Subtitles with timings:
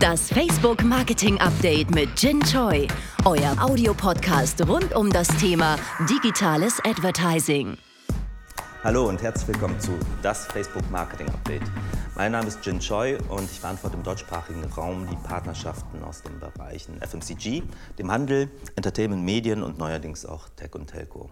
[0.00, 2.86] Das Facebook Marketing Update mit Jin Choi,
[3.24, 5.76] euer Audiopodcast rund um das Thema
[6.08, 7.78] digitales Advertising.
[8.84, 9.92] Hallo und herzlich willkommen zu
[10.22, 11.62] Das Facebook Marketing Update.
[12.14, 16.38] Mein Name ist Jin Choi und ich verantworte im deutschsprachigen Raum die Partnerschaften aus den
[16.38, 17.62] Bereichen FMCG,
[17.98, 21.30] dem Handel, Entertainment, Medien und neuerdings auch Tech und Telco.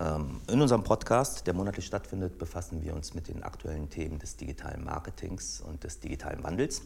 [0.00, 4.36] Ähm, in unserem Podcast, der monatlich stattfindet, befassen wir uns mit den aktuellen Themen des
[4.36, 6.82] digitalen Marketings und des digitalen Wandels.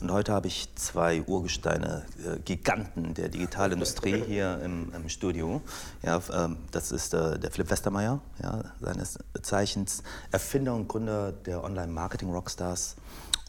[0.00, 5.62] Und heute habe ich zwei Urgesteine, äh, Giganten der Digitalindustrie hier im, im Studio.
[6.02, 10.02] Ja, ähm, das ist äh, der Philipp Westermeier, ja, seines Zeichens
[10.32, 12.96] Erfinder und Gründer der Online-Marketing-Rockstars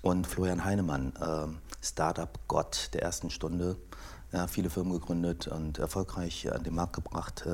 [0.04, 1.48] und Florian Heinemann, äh,
[1.84, 3.78] Startup-Gott der ersten Stunde.
[4.32, 7.48] Ja, viele Firmen gegründet und erfolgreich an den Markt gebracht.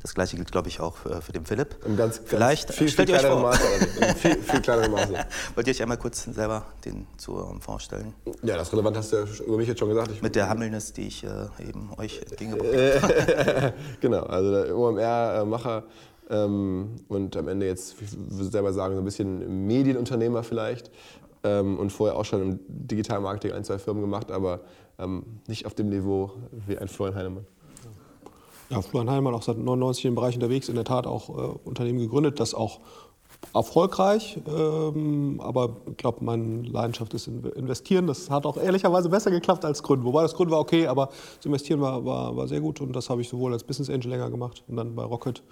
[0.00, 1.76] Äh, das gleiche gilt, glaube ich, auch für, für den Philipp.
[1.84, 3.42] Im ganz, Vielleicht ganz viel, stellt viel ihr euch vor.
[3.42, 5.14] Maße, also viel, viel kleineren Maße.
[5.54, 8.14] Wollt ihr euch einmal kurz selber den Zuhörern vorstellen?
[8.42, 10.10] Ja, das Relevant hast du ja über mich jetzt schon gesagt.
[10.12, 11.28] Ich Mit der Hammelness, die ich äh,
[11.60, 13.74] eben euch entgegengebracht habe.
[14.00, 15.84] genau, also der OMR-Macher
[16.30, 20.90] ähm, und am Ende jetzt, ich würde selber sagen, so ein bisschen Medienunternehmer vielleicht.
[21.42, 24.60] Ähm, und vorher auch schon im Digitalmarketing ein, zwei Firmen gemacht, aber
[24.98, 26.32] ähm, nicht auf dem Niveau
[26.66, 27.46] wie ein Florian Heinemann.
[28.70, 31.98] Ja, Florian Heimann auch seit 99 im Bereich unterwegs, in der Tat auch äh, Unternehmen
[31.98, 32.80] gegründet, das auch
[33.54, 38.06] erfolgreich, ähm, aber ich glaube, meine Leidenschaft ist investieren.
[38.06, 40.04] Das hat auch ehrlicherweise besser geklappt als Gründen.
[40.04, 43.10] Wobei das Gründen war okay, aber das Investieren war, war, war sehr gut und das
[43.10, 45.42] habe ich sowohl als Business Angel länger gemacht und dann bei Rocket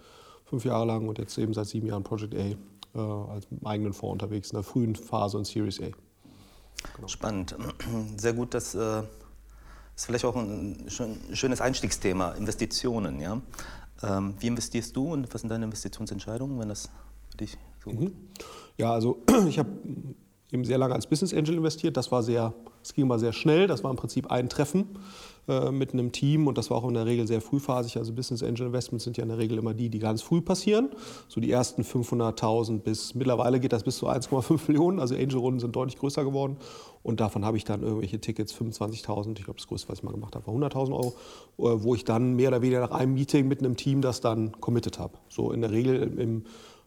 [0.45, 4.13] fünf Jahre lang und jetzt eben seit sieben Jahren Project A äh, als eigenen Fonds
[4.13, 5.87] unterwegs in der frühen Phase und Series A.
[6.95, 7.09] Genau.
[7.09, 7.57] Spannend.
[8.17, 9.03] Sehr gut, dass äh
[9.99, 10.87] ist vielleicht auch ein
[11.33, 13.21] schönes Einstiegsthema, Investitionen.
[13.21, 13.41] Ja?
[14.03, 16.89] Ähm, wie investierst du und was sind deine Investitionsentscheidungen, wenn das
[17.31, 18.13] für dich so mhm.
[18.77, 19.71] Ja, also ich habe
[20.53, 21.97] eben sehr lange als Business Angel investiert.
[21.97, 23.67] Das war sehr, es ging mal sehr schnell.
[23.67, 24.99] Das war im Prinzip ein Treffen
[25.49, 27.97] äh, mit einem Team und das war auch in der Regel sehr frühphasig.
[27.97, 30.91] Also Business Angel Investments sind ja in der Regel immer die, die ganz früh passieren.
[31.29, 35.01] So die ersten 500.000 bis mittlerweile geht das bis zu 1,5 Millionen.
[35.01, 36.57] Also Angel-Runden sind deutlich größer geworden
[37.03, 39.39] und davon habe ich dann irgendwelche Tickets 25.000.
[39.39, 41.15] Ich glaube, das größte, was ich mal gemacht habe, war 100.000 Euro,
[41.59, 44.53] äh, wo ich dann mehr oder weniger nach einem Meeting mit einem Team das dann
[44.61, 45.15] committed habe.
[45.29, 46.45] So in der Regel im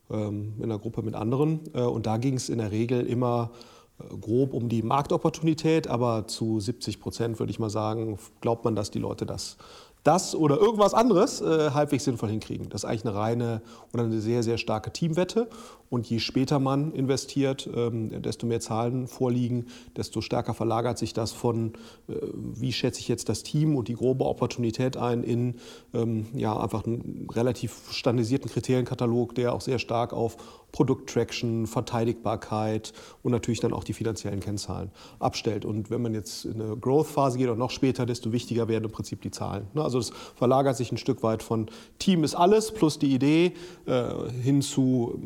[0.10, 1.62] ähm, in einer Gruppe mit anderen.
[1.74, 3.52] Äh, und da ging es in der Regel immer
[4.00, 8.76] äh, grob um die Marktopportunität, aber zu 70 Prozent würde ich mal sagen, glaubt man,
[8.76, 9.58] dass die Leute das
[10.04, 12.70] das oder irgendwas anderes äh, halbwegs sinnvoll hinkriegen.
[12.70, 13.62] Das ist eigentlich eine reine
[13.94, 15.48] oder eine sehr, sehr starke Teamwette.
[15.92, 19.66] Und je später man investiert, ähm, desto mehr Zahlen vorliegen,
[19.98, 21.74] desto stärker verlagert sich das von,
[22.08, 25.56] äh, wie schätze ich jetzt das Team und die grobe Opportunität ein, in
[25.94, 30.38] ähm, ja, einfach einen relativ standardisierten Kriterienkatalog, der auch sehr stark auf
[30.72, 35.66] Produkttraction, Verteidigbarkeit und natürlich dann auch die finanziellen Kennzahlen abstellt.
[35.66, 38.92] Und wenn man jetzt in eine Growth-Phase geht und noch später, desto wichtiger werden im
[38.92, 39.68] Prinzip die Zahlen.
[39.74, 39.84] Ne?
[39.84, 41.70] Also das verlagert sich ein Stück weit von
[42.00, 43.54] Team ist alles plus die Idee
[43.86, 45.20] äh, hin zu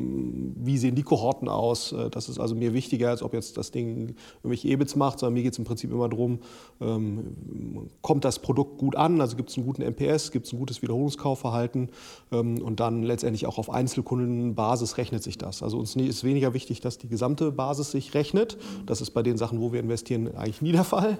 [0.56, 1.92] wie sehen die Kohorten aus.
[1.92, 5.34] Äh, das ist also mir wichtiger, als ob jetzt das Ding irgendwelche EBITs macht, sondern
[5.34, 6.40] mir geht es im Prinzip immer darum,
[6.80, 10.58] ähm, kommt das Produkt gut an, also gibt es einen guten MPS, gibt es ein
[10.58, 11.90] gutes Wiederholungskaufverhalten
[12.32, 15.62] ähm, und dann letztendlich auch auf Einzelkundenbasis rechnet sich das.
[15.62, 18.58] Also uns ist weniger wichtig, dass die gesamte Basis sich rechnet.
[18.86, 21.18] Das ist bei den Sachen, wo wir investieren, eigentlich nie der Fall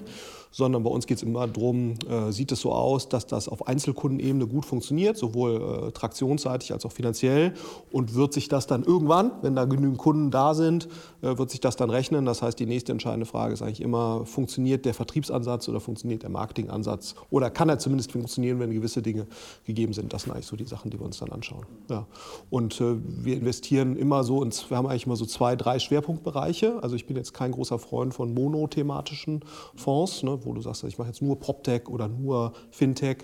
[0.56, 3.66] sondern bei uns geht es immer darum, äh, sieht es so aus, dass das auf
[3.66, 7.52] Einzelkundenebene gut funktioniert, sowohl äh, traktionsseitig als auch finanziell
[7.92, 10.88] und wird sich das dann irgendwann, wenn da genügend Kunden da sind,
[11.22, 12.24] äh, wird sich das dann rechnen.
[12.24, 16.30] Das heißt, die nächste entscheidende Frage ist eigentlich immer, funktioniert der Vertriebsansatz oder funktioniert der
[16.30, 19.26] Marketingansatz oder kann er zumindest funktionieren, wenn gewisse Dinge
[19.64, 20.12] gegeben sind.
[20.12, 21.66] Das sind eigentlich so die Sachen, die wir uns dann anschauen.
[21.90, 22.06] Ja.
[22.50, 26.82] Und äh, wir investieren immer so, ins, wir haben eigentlich immer so zwei, drei Schwerpunktbereiche.
[26.82, 29.44] Also ich bin jetzt kein großer Freund von monothematischen
[29.74, 33.18] Fonds, ne, wo du sagst, ich mache jetzt nur PropTech oder nur Fintech,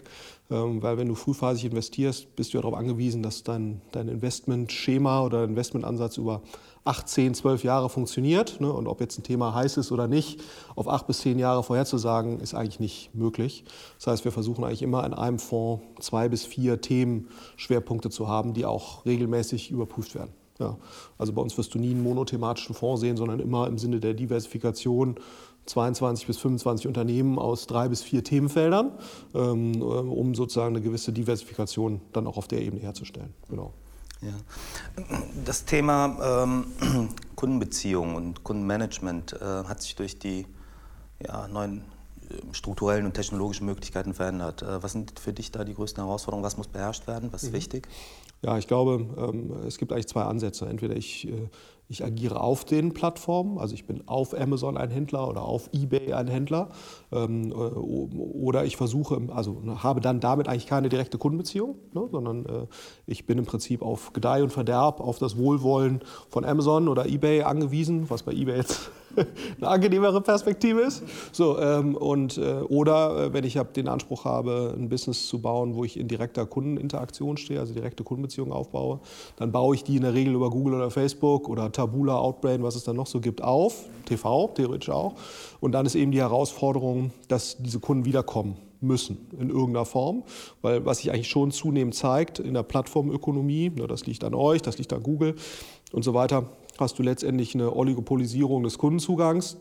[0.49, 5.45] weil wenn du frühphasig investierst, bist du ja darauf angewiesen, dass dein, dein Investmentschema oder
[5.45, 6.43] Investmentansatz über
[6.85, 8.61] 8, 10, 12 Jahre funktioniert.
[8.61, 8.71] Ne?
[8.73, 10.43] Und ob jetzt ein Thema heiß ist oder nicht,
[10.75, 13.65] auf 8 bis 10 Jahre vorherzusagen, ist eigentlich nicht möglich.
[13.99, 18.53] Das heißt, wir versuchen eigentlich immer in einem Fonds zwei bis vier Themenschwerpunkte zu haben,
[18.53, 20.33] die auch regelmäßig überprüft werden.
[20.59, 20.77] Ja.
[21.19, 24.15] Also bei uns wirst du nie einen monothematischen Fonds sehen, sondern immer im Sinne der
[24.15, 25.17] Diversifikation
[25.67, 28.93] 22 bis 25 Unternehmen aus drei bis vier Themenfeldern,
[29.35, 33.33] ähm, äh, um sozusagen eine gewisse Diversifikation dann auch auf der Ebene herzustellen.
[33.49, 33.73] Genau.
[34.23, 35.05] Ja.
[35.45, 36.67] Das Thema ähm,
[37.37, 40.47] Kundenbeziehung und Kundenmanagement äh, hat sich durch die
[41.21, 41.79] ja, neuen
[42.31, 44.63] äh, strukturellen und technologischen Möglichkeiten verändert.
[44.63, 46.45] Äh, was sind für dich da die größten Herausforderungen?
[46.45, 47.33] Was muss beherrscht werden?
[47.33, 47.57] Was ist mhm.
[47.57, 47.89] wichtig?
[48.43, 50.67] Ja, ich glaube, ähm, es gibt eigentlich zwei Ansätze.
[50.67, 51.29] Entweder ich
[51.93, 56.15] Ich agiere auf den Plattformen, also ich bin auf Amazon ein Händler oder auf eBay
[56.15, 56.71] ein Händler.
[57.13, 62.47] Ähm, äh, oder ich versuche, also habe dann damit eigentlich keine direkte Kundenbeziehung, ne, sondern
[62.47, 62.67] äh,
[63.05, 66.01] ich bin im Prinzip auf Gedeih und Verderb, auf das Wohlwollen
[66.31, 68.91] von Amazon oder eBay angewiesen, was bei eBay jetzt
[69.59, 71.03] eine angenehmere Perspektive ist.
[71.33, 75.75] So, ähm, und, äh, oder äh, wenn ich den Anspruch habe, ein Business zu bauen,
[75.75, 79.01] wo ich in direkter Kundeninteraktion stehe, also direkte Kundenbeziehungen aufbaue,
[79.37, 82.77] dann baue ich die in der Regel über Google oder Facebook oder Tabula, Outbrain, was
[82.77, 83.85] es dann noch so gibt, auf.
[84.05, 85.15] TV theoretisch auch.
[85.61, 90.25] Und dann ist eben die Herausforderung, dass diese Kunden wiederkommen müssen in irgendeiner Form,
[90.61, 94.61] weil was sich eigentlich schon zunehmend zeigt in der Plattformökonomie, ne, das liegt an euch,
[94.61, 95.37] das liegt an Google
[95.93, 96.47] und so weiter,
[96.79, 99.57] hast du letztendlich eine Oligopolisierung des Kundenzugangs,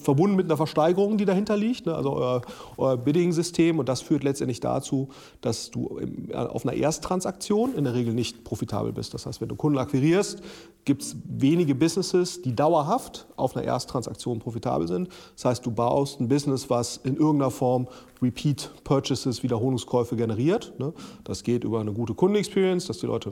[0.00, 1.94] verbunden mit einer Versteigerung, die dahinter liegt, ne?
[1.94, 2.42] also euer,
[2.76, 3.78] euer Bidding-System.
[3.78, 5.08] Und das führt letztendlich dazu,
[5.40, 6.00] dass du
[6.32, 9.14] auf einer Ersttransaktion in der Regel nicht profitabel bist.
[9.14, 10.42] Das heißt, wenn du Kunden akquirierst,
[10.84, 15.08] gibt es wenige Businesses, die dauerhaft auf einer Ersttransaktion profitabel sind.
[15.34, 17.88] Das heißt, du baust ein Business, was in irgendeiner Form
[18.24, 20.72] Repeat Purchases, Wiederholungskäufe generiert.
[20.78, 20.92] Ne?
[21.24, 23.30] Das geht über eine gute Kundenexperience, dass die Leute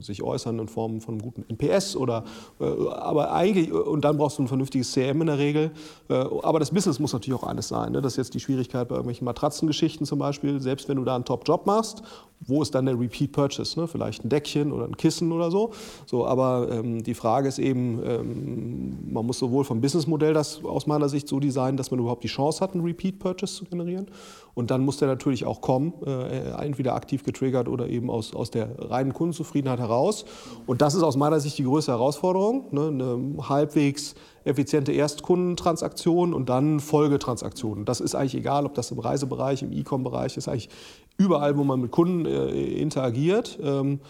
[0.00, 2.24] sich äußern in Form von einem guten NPS oder
[2.60, 5.70] äh, aber eigentlich und dann brauchst du ein vernünftiges CM in der Regel.
[6.08, 7.92] Äh, aber das Business muss natürlich auch eines sein.
[7.92, 8.02] Ne?
[8.02, 10.60] Das ist jetzt die Schwierigkeit bei irgendwelchen Matratzengeschichten zum Beispiel.
[10.60, 12.02] Selbst wenn du da einen Top-Job machst,
[12.40, 13.78] wo ist dann der Repeat Purchase?
[13.80, 13.88] Ne?
[13.88, 15.72] Vielleicht ein Deckchen oder ein Kissen oder so.
[16.04, 20.86] so aber ähm, die Frage ist eben, ähm, man muss sowohl vom Businessmodell das aus
[20.86, 24.06] meiner Sicht so designen, dass man überhaupt die Chance hat, einen Repeat Purchase zu generieren.
[24.54, 28.50] Und dann muss der natürlich auch kommen, äh, entweder aktiv getriggert oder eben aus, aus
[28.50, 30.24] der reinen Kundenzufriedenheit heraus.
[30.66, 32.88] Und das ist aus meiner Sicht die größte Herausforderung, ne?
[32.88, 34.14] eine halbwegs
[34.44, 37.84] effiziente Erstkundentransaktion und dann Folgetransaktionen.
[37.84, 40.70] Das ist eigentlich egal, ob das im Reisebereich, im E-Com-Bereich ist, eigentlich
[41.18, 43.58] überall, wo man mit Kunden äh, interagiert.
[43.62, 44.00] Ähm,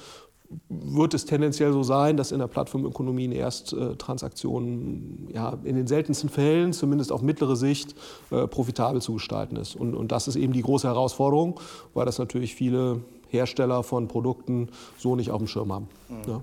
[0.69, 6.29] wird es tendenziell so sein, dass in der Plattformökonomie eine Ersttransaktion ja, in den seltensten
[6.29, 7.95] Fällen, zumindest auf mittlere Sicht,
[8.31, 9.77] äh, profitabel zu gestalten ist.
[9.77, 11.61] Und, und das ist eben die große Herausforderung,
[11.95, 15.89] weil das natürlich viele Hersteller von Produkten so nicht auf dem Schirm haben.
[16.09, 16.17] Mhm.
[16.29, 16.43] Ja.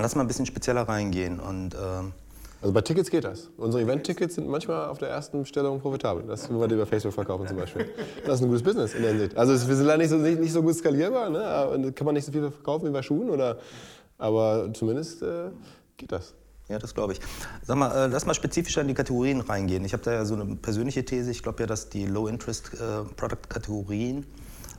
[0.00, 1.40] Lass mal ein bisschen spezieller reingehen.
[1.40, 1.78] Und, äh
[2.60, 3.50] also bei Tickets geht das.
[3.56, 6.24] Unsere Event-Tickets sind manchmal auf der ersten Bestellung profitabel.
[6.26, 7.88] Das wenn wir über Facebook verkaufen zum Beispiel.
[8.26, 9.36] Das ist ein gutes Business in der Hinsicht.
[9.36, 11.30] Also wir sind leider nicht so, nicht so gut skalierbar.
[11.30, 11.92] Ne?
[11.92, 13.30] Kann man nicht so viel verkaufen wie bei Schuhen.
[13.30, 13.58] Oder,
[14.18, 15.50] aber zumindest äh,
[15.96, 16.34] geht das.
[16.68, 17.20] Ja, das glaube ich.
[17.62, 19.84] Sag mal, äh, lass mal spezifischer in die Kategorien reingehen.
[19.84, 21.30] Ich habe da ja so eine persönliche These.
[21.30, 24.26] Ich glaube ja, dass die Low-Interest-Product-Kategorien,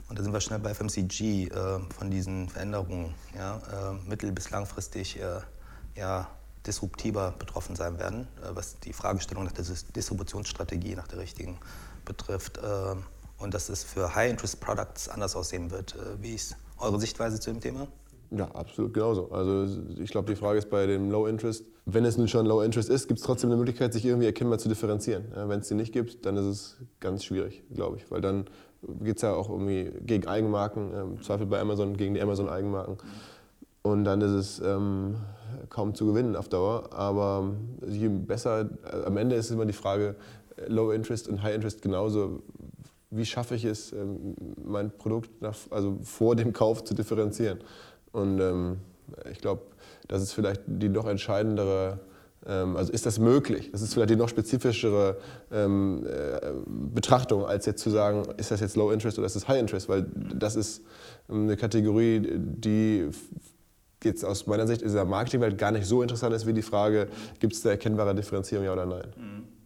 [0.10, 4.50] und da sind wir schnell bei FMCG, äh, von diesen Veränderungen ja, äh, mittel- bis
[4.52, 5.40] langfristig äh,
[5.98, 6.28] ja,
[6.65, 9.65] disruptiver betroffen sein werden, äh, was die Fragestellung nach der
[9.95, 11.57] Distributionsstrategie, nach der richtigen
[12.06, 12.57] betrifft.
[12.57, 12.95] Äh,
[13.38, 15.95] und dass es für High-Interest-Products anders aussehen wird.
[15.95, 17.88] Äh, wie ist eure Sichtweise zu dem Thema?
[18.31, 19.31] Ja, absolut genauso.
[19.31, 22.61] Also ich glaube, die Frage ist bei dem Low Interest, wenn es nun schon Low
[22.61, 25.25] Interest ist, gibt es trotzdem eine Möglichkeit, sich irgendwie erkennbar zu differenzieren.
[25.33, 28.11] wenn es die nicht gibt, dann ist es ganz schwierig, glaube ich.
[28.11, 28.45] Weil dann
[29.01, 32.97] geht es ja auch irgendwie gegen Eigenmarken, im Zweifel bei Amazon gegen die Amazon-Eigenmarken.
[33.81, 35.15] Und dann ist es ähm,
[35.69, 36.90] kaum zu gewinnen auf Dauer.
[36.94, 37.54] Aber
[37.88, 40.16] je besser, äh, am Ende ist immer die Frage,
[40.57, 42.42] äh, Low Interest und High Interest genauso.
[43.12, 47.60] Wie schaffe ich es, ähm, mein Produkt nach, also vor dem Kauf zu differenzieren?
[48.12, 48.78] Und ähm,
[49.31, 49.63] ich glaube,
[50.07, 52.00] das ist vielleicht die noch entscheidendere
[52.48, 53.72] ähm, also ist das möglich?
[53.72, 55.18] Das ist vielleicht die noch spezifischere
[55.52, 59.47] ähm, äh, Betrachtung, als jetzt zu sagen, ist das jetzt Low Interest oder ist das
[59.47, 59.90] High Interest?
[59.90, 60.81] Weil das ist
[61.30, 63.09] ähm, eine Kategorie, die
[64.03, 67.07] jetzt aus meiner Sicht in der Marketingwelt gar nicht so interessant ist wie die Frage,
[67.39, 69.07] gibt es da erkennbare Differenzierung, ja oder nein?
[69.18, 69.59] Mhm.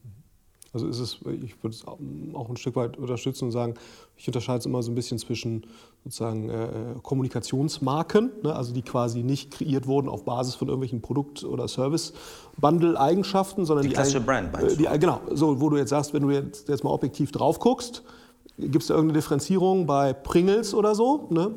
[0.73, 3.75] Also ist es, ich würde es auch ein Stück weit unterstützen und sagen,
[4.17, 5.67] ich unterscheide es immer so ein bisschen zwischen
[6.03, 11.43] sozusagen äh, Kommunikationsmarken, ne, also die quasi nicht kreiert wurden auf Basis von irgendwelchen Produkt-
[11.43, 14.83] oder Service-Bundle-Eigenschaften, sondern die, die klassische Brand, meinst du?
[14.83, 18.01] Die, genau, so wo du jetzt sagst, wenn du jetzt, jetzt mal objektiv drauf guckst,
[18.57, 21.27] gibt es da irgendeine Differenzierung bei Pringles oder so?
[21.29, 21.51] Ne?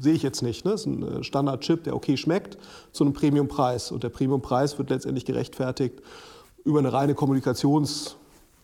[0.00, 0.64] Sehe ich jetzt nicht.
[0.64, 0.72] Ne?
[0.72, 2.58] Das ist ein äh, Standard-Chip, der okay schmeckt,
[2.92, 3.90] zu einem Premium-Preis.
[3.90, 6.00] Und der Premium-Preis wird letztendlich gerechtfertigt
[6.64, 8.16] über eine reine Kommunikations-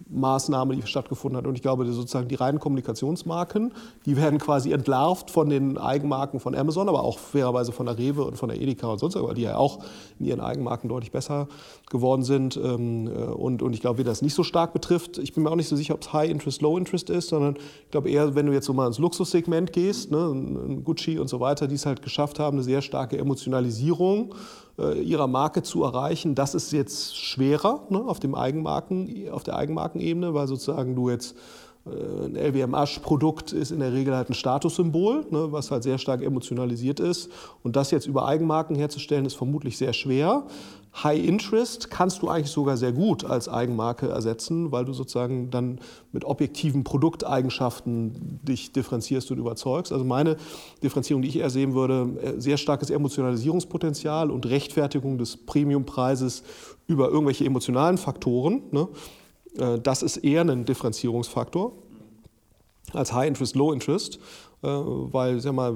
[0.09, 1.47] Maßnahme, die stattgefunden hat.
[1.47, 3.73] Und ich glaube, sozusagen die reinen Kommunikationsmarken,
[4.07, 8.25] die werden quasi entlarvt von den Eigenmarken von Amazon, aber auch fairerweise von der Rewe
[8.25, 9.81] und von der Edeka und sonst was, die ja auch
[10.19, 11.49] in ihren Eigenmarken deutlich besser
[11.91, 12.57] geworden sind.
[12.57, 15.51] Ähm, äh, und, und ich glaube, wie das nicht so stark betrifft, ich bin mir
[15.51, 18.35] auch nicht so sicher, ob es High Interest, Low Interest ist, sondern ich glaube eher,
[18.35, 21.87] wenn du jetzt so mal ins Luxussegment gehst, ne, Gucci und so weiter, die es
[21.87, 24.35] halt geschafft haben, eine sehr starke Emotionalisierung
[25.03, 26.35] ihrer Marke zu erreichen.
[26.35, 31.33] Das ist jetzt schwerer ne, auf, dem Eigenmarken, auf der Eigenmarkenebene, weil sozusagen du jetzt
[31.33, 35.99] äh, äh, ein LWM-Asch-Produkt ist in der Regel halt ein Statussymbol, ne, was halt sehr
[35.99, 37.31] stark emotionalisiert ist.
[37.63, 40.45] Und das jetzt über Eigenmarken herzustellen, ist vermutlich sehr schwer.
[40.93, 45.79] High Interest kannst du eigentlich sogar sehr gut als Eigenmarke ersetzen, weil du sozusagen dann
[46.11, 49.93] mit objektiven Produkteigenschaften dich differenzierst und überzeugst.
[49.93, 50.37] Also meine
[50.83, 56.43] Differenzierung, die ich eher sehen würde, äh, sehr starkes Emotionalisierungspotenzial und Rechtfertigung des Premiumpreises
[56.89, 58.63] über irgendwelche emotionalen Faktoren.
[58.73, 58.89] Ne?
[59.59, 61.73] Äh, das ist eher ein Differenzierungsfaktor
[62.93, 64.19] als High Interest, Low Interest.
[64.63, 65.75] Äh, weil, sag mal,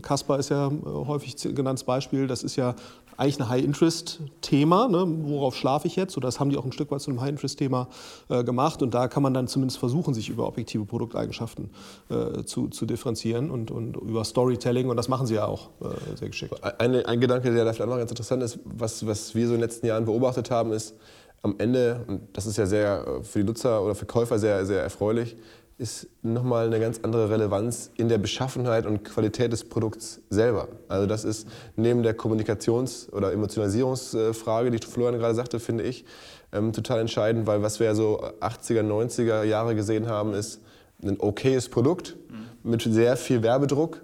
[0.00, 2.74] Casper ist ja äh, häufig genanntes Beispiel, das ist ja
[3.18, 5.06] eigentlich ein High-Interest-Thema, ne?
[5.06, 6.16] worauf schlafe ich jetzt?
[6.16, 7.88] Oder das haben die auch ein Stück weit zu einem High-Interest-Thema
[8.28, 11.70] äh, gemacht und da kann man dann zumindest versuchen, sich über objektive Produkteigenschaften
[12.08, 16.16] äh, zu, zu differenzieren und, und über Storytelling und das machen sie ja auch äh,
[16.16, 16.54] sehr geschickt.
[16.78, 19.60] Ein, ein Gedanke, der da vielleicht noch ganz interessant ist, was, was wir so in
[19.60, 20.94] den letzten Jahren beobachtet haben, ist
[21.42, 24.82] am Ende, und das ist ja sehr für die Nutzer oder für Käufer sehr, sehr
[24.82, 25.36] erfreulich,
[25.78, 30.68] ist nochmal eine ganz andere Relevanz in der Beschaffenheit und Qualität des Produkts selber.
[30.88, 36.06] Also das ist neben der Kommunikations- oder Emotionalisierungsfrage, die Florian gerade sagte, finde ich
[36.52, 40.62] ähm, total entscheidend, weil was wir ja so 80er, 90er Jahre gesehen haben, ist
[41.02, 42.70] ein okayes Produkt mhm.
[42.70, 44.00] mit sehr viel Werbedruck.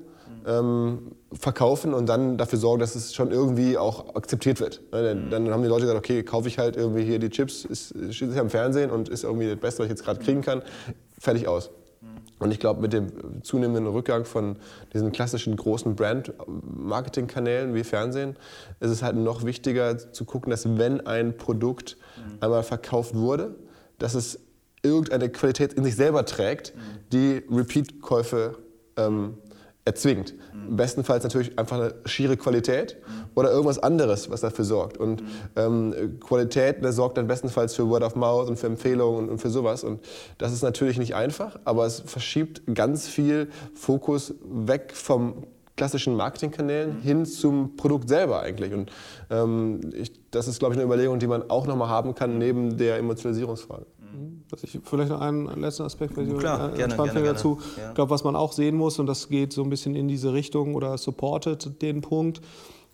[0.46, 4.80] Ähm, verkaufen und dann dafür sorgen, dass es schon irgendwie auch akzeptiert wird.
[4.92, 5.30] Ne, mhm.
[5.30, 8.40] Dann haben die Leute gesagt, okay, kaufe ich halt irgendwie hier die Chips, ist, ja
[8.40, 10.62] im Fernsehen und ist irgendwie das Beste, was ich jetzt gerade kriegen kann
[11.22, 11.70] fertig aus.
[12.40, 14.56] Und ich glaube, mit dem zunehmenden Rückgang von
[14.92, 18.36] diesen klassischen großen Brand-Marketing-Kanälen wie Fernsehen
[18.80, 21.96] ist es halt noch wichtiger zu gucken, dass wenn ein Produkt
[22.40, 23.54] einmal verkauft wurde,
[24.00, 24.40] dass es
[24.82, 26.74] irgendeine Qualität in sich selber trägt,
[27.12, 28.58] die Repeat-Käufe
[28.96, 29.38] ähm,
[29.84, 30.34] erzwingt.
[30.54, 30.76] Mhm.
[30.76, 33.12] Bestenfalls natürlich einfach eine schiere Qualität mhm.
[33.34, 34.96] oder irgendwas anderes, was dafür sorgt.
[34.96, 35.26] Und mhm.
[35.56, 39.38] ähm, Qualität das sorgt dann bestenfalls für Word of Mouth und für Empfehlungen und, und,
[39.38, 39.82] für sowas.
[39.82, 40.00] Und
[40.38, 45.46] das ist natürlich nicht einfach, aber es verschiebt ganz viel Fokus weg vom
[45.76, 47.00] klassischen Marketingkanälen mhm.
[47.00, 48.72] hin zum Produkt selber eigentlich.
[48.72, 48.92] Und
[49.30, 52.76] ähm, ich, das ist, glaube ich, eine Überlegung, die man auch nochmal haben kann neben
[52.76, 53.86] der Emotionalisierungsfrage.
[54.50, 57.58] Was ich, vielleicht noch einen letzten Aspekt, weil ich Klar, äh, gerne, gerne, dazu.
[57.76, 57.88] Ja.
[57.88, 60.32] Ich glaube, was man auch sehen muss, und das geht so ein bisschen in diese
[60.32, 62.40] Richtung oder supportet den Punkt,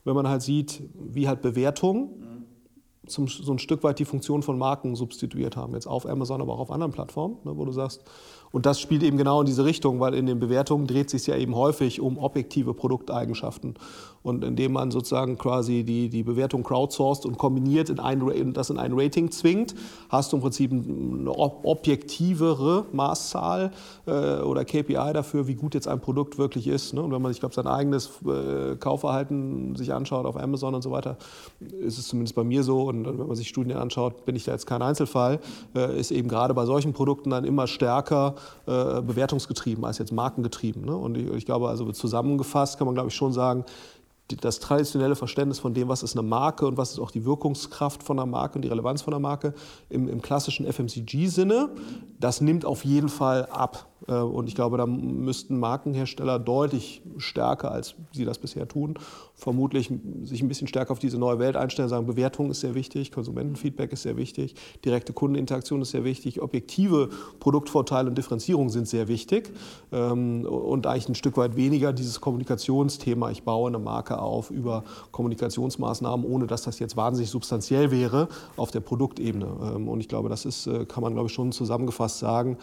[0.05, 3.09] wenn man halt sieht, wie halt Bewertungen mhm.
[3.09, 5.75] zum, so ein Stück weit die Funktion von Marken substituiert haben.
[5.75, 8.05] Jetzt auf Amazon, aber auch auf anderen Plattformen, ne, wo du sagst,
[8.51, 11.37] und das spielt eben genau in diese Richtung, weil in den Bewertungen dreht sich ja
[11.37, 13.75] eben häufig um objektive Produkteigenschaften.
[14.23, 18.93] Und indem man sozusagen quasi die, die Bewertung crowdsourced und kombiniert in das in ein
[18.95, 19.75] Rating zwingt,
[20.09, 23.71] hast du im Prinzip eine objektivere Maßzahl
[24.07, 26.95] äh, oder KPI dafür, wie gut jetzt ein Produkt wirklich ist.
[26.95, 27.03] Ne?
[27.03, 30.91] Und wenn man, ich glaube, sein eigenes äh, Kaufverhalten sich anschaut auf Amazon und so
[30.91, 31.17] weiter,
[31.61, 32.83] ist es zumindest bei mir so.
[32.83, 35.39] Und wenn man sich Studien anschaut, bin ich da jetzt kein Einzelfall,
[35.75, 38.35] äh, ist eben gerade bei solchen Produkten dann immer stärker
[38.67, 40.85] äh, bewertungsgetrieben als jetzt markengetrieben.
[40.85, 40.97] Ne?
[40.97, 43.65] Und ich, ich, glaube, also zusammengefasst kann man, glaube ich, schon sagen,
[44.37, 48.03] das traditionelle Verständnis von dem, was ist eine Marke und was ist auch die Wirkungskraft
[48.03, 49.55] von einer Marke und die Relevanz von einer Marke
[49.89, 51.71] im, im klassischen FMCG-Sinne,
[52.21, 53.87] das nimmt auf jeden Fall ab.
[54.07, 58.99] Äh, und ich glaube, da müssten Markenhersteller deutlich stärker, als sie das bisher tun,
[59.39, 59.91] vermutlich
[60.25, 63.93] sich ein bisschen stärker auf diese neue Welt einstellen, sagen, Bewertung ist sehr wichtig, Konsumentenfeedback
[63.93, 69.53] ist sehr wichtig, direkte Kundeninteraktion ist sehr wichtig, objektive Produktvorteile und Differenzierung sind sehr wichtig
[69.93, 74.83] ähm, und eigentlich ein Stück weit weniger dieses Kommunikationsthema, ich baue eine Marke auf über
[75.13, 79.47] Kommunikationsmaßnahmen, ohne dass das jetzt wahnsinnig substanziell wäre auf der Produktebene.
[79.77, 82.59] Ähm, und ich glaube, das ist, äh, kann man glaube ich schon zusammengefasst sagen,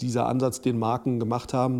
[0.00, 1.78] dieser Ansatz, den Marken gemacht haben,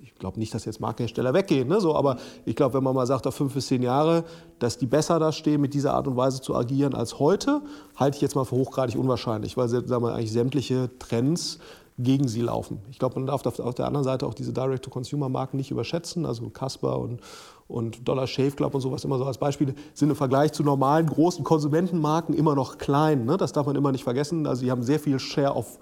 [0.00, 3.06] ich glaube nicht, dass jetzt Markenhersteller weggehen, ne, so, aber ich glaube, wenn man mal
[3.06, 4.24] sagt, auf fünf bis zehn Jahre,
[4.58, 7.62] dass die besser da stehen, mit dieser Art und Weise zu agieren als heute,
[7.96, 11.58] halte ich jetzt mal für hochgradig unwahrscheinlich, weil sagen wir, eigentlich sämtliche Trends
[11.98, 12.78] gegen sie laufen.
[12.90, 16.98] Ich glaube, man darf auf der anderen Seite auch diese Direct-to-Consumer-Marken nicht überschätzen, also Casper
[16.98, 17.20] und,
[17.68, 21.06] und Dollar Shave Club und sowas immer so als Beispiele, sind im Vergleich zu normalen
[21.06, 23.24] großen Konsumentenmarken immer noch klein.
[23.24, 23.36] Ne?
[23.36, 24.46] Das darf man immer nicht vergessen.
[24.46, 25.78] Also sie haben sehr viel Share auf,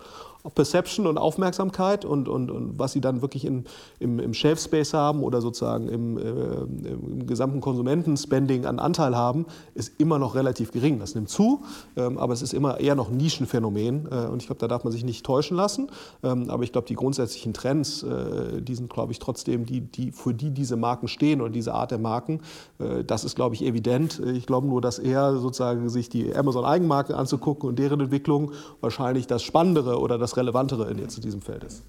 [0.55, 3.65] Perception und Aufmerksamkeit und, und, und was sie dann wirklich in,
[3.99, 9.47] im, im Shelf Space haben oder sozusagen im, äh, im gesamten Konsumentenspending an Anteil haben,
[9.75, 10.99] ist immer noch relativ gering.
[10.99, 11.63] Das nimmt zu,
[11.97, 14.85] ähm, aber es ist immer eher noch ein Nischenphänomen äh, und ich glaube, da darf
[14.85, 15.91] man sich nicht täuschen lassen.
[16.23, 20.13] Ähm, aber ich glaube, die grundsätzlichen Trends, äh, die sind, glaube ich, trotzdem die, die,
[20.13, 22.41] für die diese Marken stehen oder diese Art der Marken,
[22.79, 24.21] äh, das ist, glaube ich, evident.
[24.21, 29.43] Ich glaube nur, dass eher sozusagen sich die Amazon-Eigenmarke anzugucken und deren Entwicklung wahrscheinlich das
[29.43, 31.83] Spannendere oder das das Relevantere in jetzt in diesem Feld ist.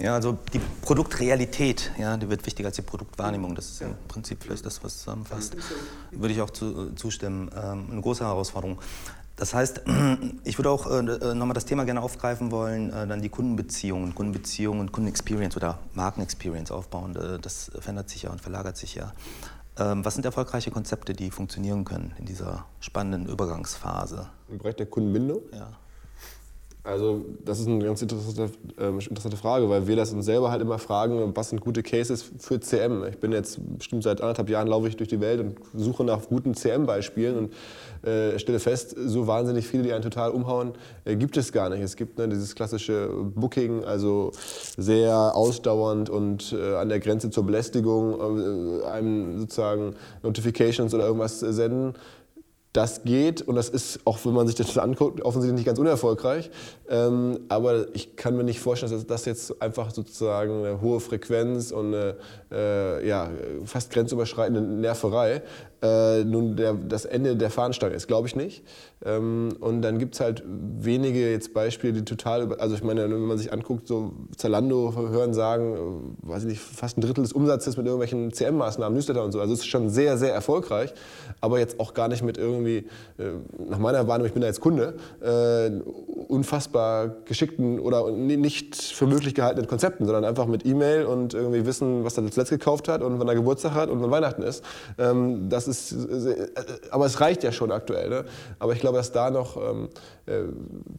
[0.00, 3.56] Ja, also die Produktrealität, ja, die wird wichtiger als die Produktwahrnehmung.
[3.56, 5.56] Das ist im Prinzip vielleicht das, was zusammenfasst.
[6.12, 7.50] Würde ich auch zu, zustimmen.
[7.56, 8.78] Ähm, eine große Herausforderung.
[9.34, 9.82] Das heißt,
[10.44, 14.80] ich würde auch äh, nochmal das Thema gerne aufgreifen wollen, äh, dann die Kundenbeziehungen, Kundenbeziehungen
[14.82, 17.16] und Kundenexperience oder Markenexperience aufbauen.
[17.16, 19.12] Äh, das verändert sich ja und verlagert sich ja.
[19.78, 24.28] Ähm, was sind erfolgreiche Konzepte, die funktionieren können in dieser spannenden Übergangsphase?
[24.48, 25.40] Im Bereich der Kundenbindung?
[25.52, 25.70] Ja.
[26.88, 30.62] Also das ist eine ganz interessante, äh, interessante, Frage, weil wir das uns selber halt
[30.62, 33.04] immer fragen, was sind gute Cases für CM.
[33.04, 36.26] Ich bin jetzt bestimmt seit anderthalb Jahren laufe ich durch die Welt und suche nach
[36.28, 40.72] guten CM-Beispielen und äh, stelle fest, so wahnsinnig viele, die einen total umhauen,
[41.04, 41.82] äh, gibt es gar nicht.
[41.82, 44.32] Es gibt ne, dieses klassische Booking, also
[44.78, 51.40] sehr ausdauernd und äh, an der Grenze zur Belästigung, äh, einem sozusagen Notifications oder irgendwas
[51.40, 51.94] senden
[52.78, 56.48] das geht und das ist, auch wenn man sich das anguckt, offensichtlich nicht ganz unerfolgreich.
[56.88, 61.72] Ähm, aber ich kann mir nicht vorstellen, dass das jetzt einfach sozusagen eine hohe Frequenz
[61.72, 62.14] und eine
[62.52, 63.30] äh, ja,
[63.64, 65.42] fast grenzüberschreitende Nerverei
[65.82, 68.64] äh, nun der, das Ende der Fahnenstange ist, glaube ich nicht.
[69.04, 73.20] Ähm, und dann gibt es halt wenige jetzt Beispiele, die total, also ich meine, wenn
[73.20, 75.74] man sich anguckt, so Zalando hören sagen,
[76.24, 79.40] äh, weiß ich nicht, fast ein Drittel des Umsatzes mit irgendwelchen CM-Maßnahmen, Newsletter und so.
[79.40, 80.94] Also es ist schon sehr, sehr erfolgreich,
[81.40, 82.84] aber jetzt auch gar nicht mit irgendwie, äh,
[83.68, 85.70] nach meiner Wahrnehmung, ich bin da jetzt Kunde, äh,
[86.28, 92.04] unfassbar geschickten oder nicht für möglich gehaltenen Konzepten, sondern einfach mit E-Mail und irgendwie wissen,
[92.04, 94.64] was er zuletzt gekauft hat und wann er Geburtstag hat und wann Weihnachten ist.
[94.98, 95.94] Ähm, das ist,
[96.90, 98.08] aber es reicht ja schon aktuell.
[98.08, 98.24] Ne?
[98.58, 99.88] Aber ich glaube, dass da noch ähm,
[100.26, 100.42] äh,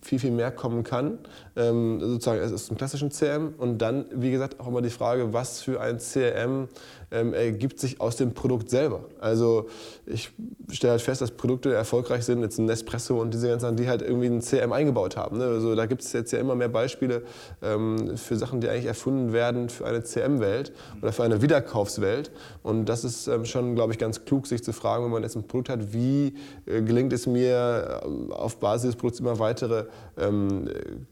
[0.02, 1.20] viel, viel mehr kommen kann.
[1.56, 5.34] Ähm, sozusagen, es ist ein klassischen CRM und dann, wie gesagt, auch immer die Frage,
[5.34, 6.68] was für ein CRM
[7.12, 9.06] ähm, ergibt sich aus dem Produkt selber.
[9.20, 9.68] Also
[10.06, 10.32] ich
[10.72, 13.88] stelle halt fest, dass Produkte erfolgreich sind, jetzt ein Nespresso und diese ganzen Sachen, die
[13.88, 15.38] halt irgendwie ein CRM eingebaut haben.
[15.38, 15.46] Ne?
[15.46, 17.24] Also da gibt es jetzt ja immer mehr Beispiele
[17.62, 22.32] ähm, für Sachen, die eigentlich erfunden werden für eine CRM-Welt oder für eine Wiederkaufswelt.
[22.64, 25.36] Und das ist ähm, schon, glaube ich, ganz klug, sich zu fragen, wenn man jetzt
[25.36, 26.36] ein Produkt hat, wie
[26.66, 29.86] äh, gelingt es mir äh, auf Basis des Produkts immer weitere
[30.18, 30.70] ähm,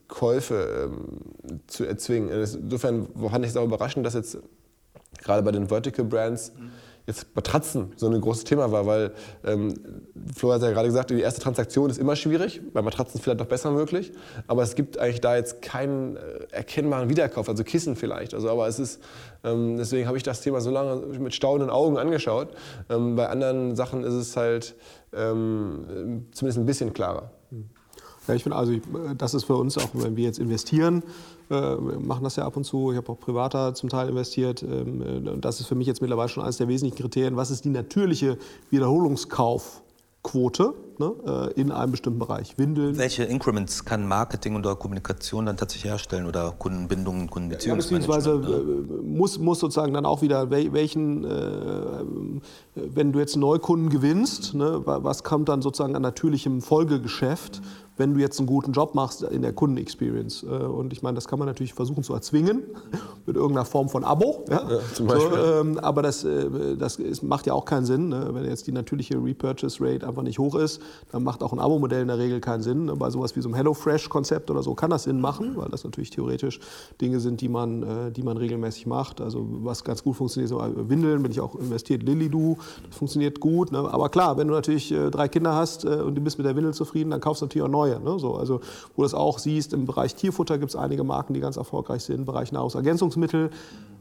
[0.08, 2.30] Käufe ähm, zu erzwingen.
[2.30, 4.38] Insofern fand ich es auch überraschend, dass jetzt
[5.28, 6.54] gerade bei den Vertical Brands
[7.08, 9.14] jetzt Matratzen so ein großes Thema war, weil
[9.46, 9.74] ähm,
[10.36, 13.48] Flo hat ja gerade gesagt, die erste Transaktion ist immer schwierig, bei Matratzen vielleicht noch
[13.48, 14.12] besser möglich,
[14.46, 16.20] aber es gibt eigentlich da jetzt keinen äh,
[16.52, 18.34] erkennbaren Wiederkauf, also Kissen vielleicht.
[18.34, 19.02] Also, aber es ist,
[19.46, 22.50] ähm, deswegen habe ich das Thema so lange mit staunenden Augen angeschaut.
[22.90, 24.76] Ähm, bei anderen Sachen ist es halt
[25.14, 27.32] ähm, zumindest ein bisschen klarer.
[28.28, 28.74] Ja, ich finde also,
[29.18, 31.04] das ist für uns auch, wenn wir jetzt investieren,
[31.50, 32.92] äh, machen das ja ab und zu.
[32.92, 34.62] Ich habe auch privater zum Teil investiert.
[34.64, 37.38] Ähm, äh, das ist für mich jetzt mittlerweile schon eines der wesentlichen Kriterien.
[37.38, 38.38] Was ist die natürliche
[38.70, 42.58] Wiederholungskaufquote ne, äh, in einem bestimmten Bereich?
[42.58, 42.98] Windeln.
[42.98, 48.26] Welche Increments kann Marketing oder Kommunikation dann tatsächlich herstellen oder Kundenbindung, Kundenbeziehungsmanagement?
[48.26, 49.04] Ja, beziehungsweise ne?
[49.04, 52.04] muss, muss sozusagen dann auch wieder, welchen, äh,
[52.76, 57.62] wenn du jetzt Neukunden gewinnst, ne, was kommt dann sozusagen an natürlichem Folgegeschäft?
[57.98, 60.44] Wenn du jetzt einen guten Job machst in der Kundenexperience.
[60.44, 62.64] Äh, und ich meine, das kann man natürlich versuchen zu erzwingen
[63.26, 64.46] mit irgendeiner Form von Abo.
[64.50, 64.70] Ja?
[64.70, 65.38] Ja, zum Beispiel.
[65.38, 68.10] So, ähm, aber das, äh, das ist, macht ja auch keinen Sinn.
[68.10, 68.30] Ne?
[68.32, 70.82] Wenn jetzt die natürliche Repurchase Rate einfach nicht hoch ist,
[71.12, 72.86] dann macht auch ein Abo-Modell in der Regel keinen Sinn.
[72.86, 72.96] Ne?
[72.96, 76.12] Bei sowas wie so einem HelloFresh-Konzept oder so kann das Sinn machen, weil das natürlich
[76.12, 76.60] theoretisch
[77.02, 79.22] Dinge sind, die man, äh, die man regelmäßig macht.
[79.22, 82.58] Also was ganz gut funktioniert, so Windeln, bin ich auch investiert, Lilidoo,
[82.88, 83.72] das funktioniert gut.
[83.72, 83.80] Ne?
[83.80, 87.12] Aber klar, wenn du natürlich drei Kinder hast und du bist mit der Windel zufrieden,
[87.12, 88.00] dann kaufst du natürlich auch neu neue.
[88.00, 88.20] Ne?
[88.20, 88.60] So, also,
[88.96, 92.04] wo du das auch siehst, im Bereich Tierfutter gibt es einige Marken, die ganz erfolgreich
[92.04, 93.50] sind, im Bereich Nahrungsergänzungsmittel,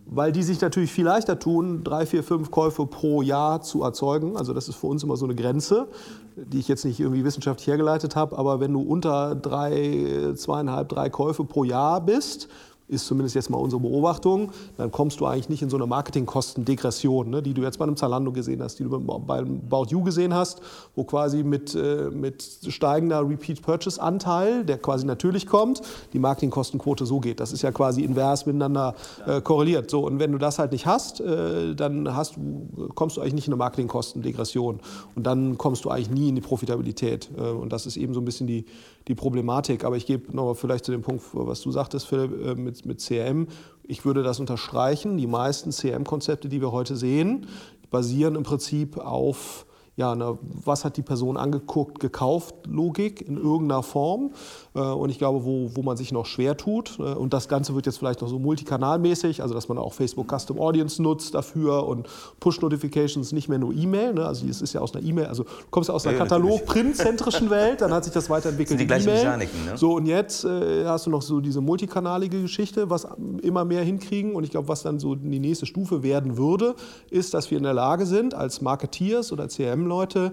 [0.07, 4.37] weil die sich natürlich viel leichter tun, drei, vier, fünf Käufe pro Jahr zu erzeugen.
[4.37, 5.89] Also das ist für uns immer so eine Grenze,
[6.37, 11.11] die ich jetzt nicht irgendwie wissenschaftlich hergeleitet habe, aber wenn du unter drei, zweieinhalb, drei
[11.11, 12.49] Käufe pro Jahr bist,
[12.89, 17.31] ist zumindest jetzt mal unsere Beobachtung, dann kommst du eigentlich nicht in so eine Marketingkostendegression,
[17.31, 20.35] ne, die du jetzt bei einem Zalando gesehen hast, die du beim About You gesehen
[20.35, 20.61] hast,
[20.95, 27.41] wo quasi mit, äh, mit steigender Repeat-Purchase-Anteil, der quasi natürlich kommt, die Marketingkostenquote so geht.
[27.41, 28.95] Das ist ja quasi invers miteinander
[29.27, 29.91] äh, korreliert.
[29.91, 33.35] So, und wenn du das halt nicht hast, äh, dann hast du, kommst du eigentlich
[33.35, 34.81] nicht in eine Marketingkostendegression.
[35.15, 37.31] Und dann kommst du eigentlich nie in die Profitabilität.
[37.37, 38.65] Äh, und das ist eben so ein bisschen die,
[39.09, 39.85] die Problematik.
[39.85, 43.01] Aber ich gebe noch vielleicht zu dem Punkt, was du sagtest, Philipp, äh, mit, mit
[43.01, 43.49] CRM.
[43.85, 45.17] Ich würde das unterstreichen.
[45.17, 47.47] Die meisten CRM-Konzepte, die wir heute sehen,
[47.91, 53.83] basieren im Prinzip auf ja, eine, was hat die Person angeguckt, gekauft, Logik in irgendeiner
[53.83, 54.33] Form.
[54.75, 57.75] Äh, und ich glaube, wo, wo man sich noch schwer tut, äh, und das Ganze
[57.75, 61.87] wird jetzt vielleicht noch so multikanalmäßig, also dass man auch Facebook Custom Audience nutzt dafür
[61.87, 62.07] und
[62.41, 64.13] Push-Notifications, nicht mehr nur E-Mail.
[64.13, 64.27] Ne?
[64.27, 67.49] Also es ist ja aus einer E-Mail, also du kommst ja aus einer ja, Katalog-printzentrischen
[67.49, 68.79] Welt, dann hat sich das weiterentwickelt.
[68.79, 69.79] Das sind die gleichen Mechaniken, ne?
[69.79, 73.07] So, und jetzt äh, hast du noch so diese multikanalige Geschichte, was
[73.41, 74.35] immer mehr hinkriegen.
[74.35, 76.75] Und ich glaube, was dann so die nächste Stufe werden würde,
[77.09, 80.33] ist, dass wir in der Lage sind, als Marketeers oder CRM leute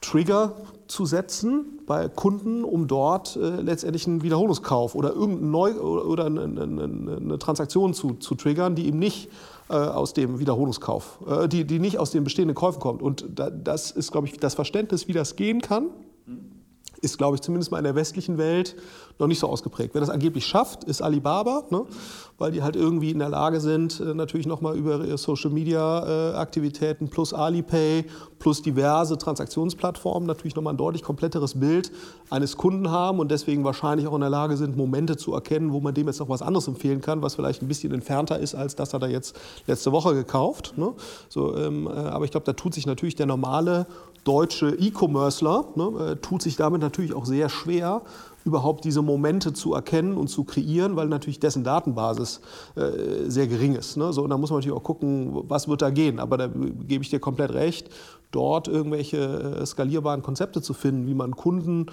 [0.00, 0.54] Trigger
[0.88, 6.42] zu setzen bei Kunden, um dort äh, letztendlich einen Wiederholungskauf oder irgendeine Neu oder eine,
[6.42, 9.28] eine, eine Transaktion zu, zu, triggern, die eben nicht
[9.68, 13.02] äh, aus dem Wiederholungskauf, äh, die, die nicht aus den bestehenden Käufen kommt.
[13.02, 15.88] Und da, das ist, glaube ich, das Verständnis, wie das gehen kann,
[17.00, 18.76] ist, glaube ich, zumindest mal in der westlichen Welt
[19.18, 19.94] noch nicht so ausgeprägt.
[19.94, 21.84] Wer das angeblich schafft, ist Alibaba, ne?
[22.38, 27.32] Weil die halt irgendwie in der Lage sind, äh, natürlich nochmal über ihre Social-Media-Aktivitäten plus
[27.32, 28.04] Alipay
[28.38, 31.90] plus diverse Transaktionsplattformen natürlich nochmal ein deutlich kompletteres Bild
[32.30, 35.80] eines Kunden haben und deswegen wahrscheinlich auch in der Lage sind, Momente zu erkennen, wo
[35.80, 38.76] man dem jetzt noch was anderes empfehlen kann, was vielleicht ein bisschen entfernter ist, als
[38.76, 40.74] das hat er jetzt letzte Woche gekauft.
[40.76, 40.92] Ne?
[41.28, 43.86] So, ähm, äh, aber ich glaube, da tut sich natürlich der normale
[44.24, 48.02] deutsche E-Commercer, ne, äh, tut sich damit natürlich auch sehr schwer,
[48.46, 52.40] überhaupt diese Momente zu erkennen und zu kreieren, weil natürlich dessen Datenbasis
[52.76, 53.96] äh, sehr gering ist.
[53.96, 54.12] Ne?
[54.12, 56.20] So, und da muss man natürlich auch gucken, was wird da gehen.
[56.20, 57.90] Aber da gebe ich dir komplett recht,
[58.30, 59.16] dort irgendwelche
[59.60, 61.86] äh, skalierbaren Konzepte zu finden, wie man Kunden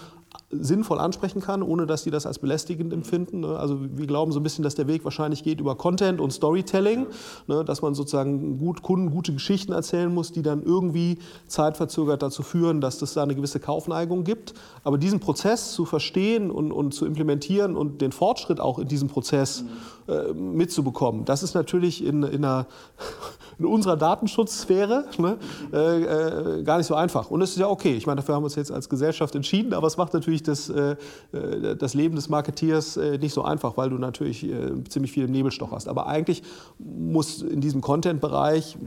[0.50, 3.42] sinnvoll ansprechen kann, ohne dass die das als belästigend empfinden.
[3.42, 3.58] Ne?
[3.58, 7.08] Also wir glauben so ein bisschen, dass der Weg wahrscheinlich geht über Content und Storytelling,
[7.48, 7.64] ne?
[7.66, 12.82] dass man sozusagen gut Kunden gute Geschichten erzählen muss, die dann irgendwie zeitverzögert dazu führen,
[12.82, 14.54] dass es da eine gewisse Kaufneigung gibt.
[14.84, 19.08] Aber diesen Prozess zu verstehen und, und zu implementieren und den Fortschritt auch in diesem
[19.08, 19.66] Prozess
[20.08, 22.68] äh, mitzubekommen, das ist natürlich in, in, einer,
[23.58, 25.38] in unserer Datenschutzsphäre ne?
[25.72, 27.32] äh, äh, gar nicht so einfach.
[27.32, 27.96] Und es ist ja okay.
[27.96, 30.70] Ich meine, dafür haben wir uns jetzt als Gesellschaft entschieden, aber es macht natürlich das,
[30.70, 30.96] äh,
[31.32, 34.48] das Leben des Marketeers nicht so einfach, weil du natürlich
[34.90, 35.88] ziemlich viel Nebelstoch hast.
[35.88, 36.44] Aber eigentlich
[36.80, 38.78] muss in diesem Content-Bereich,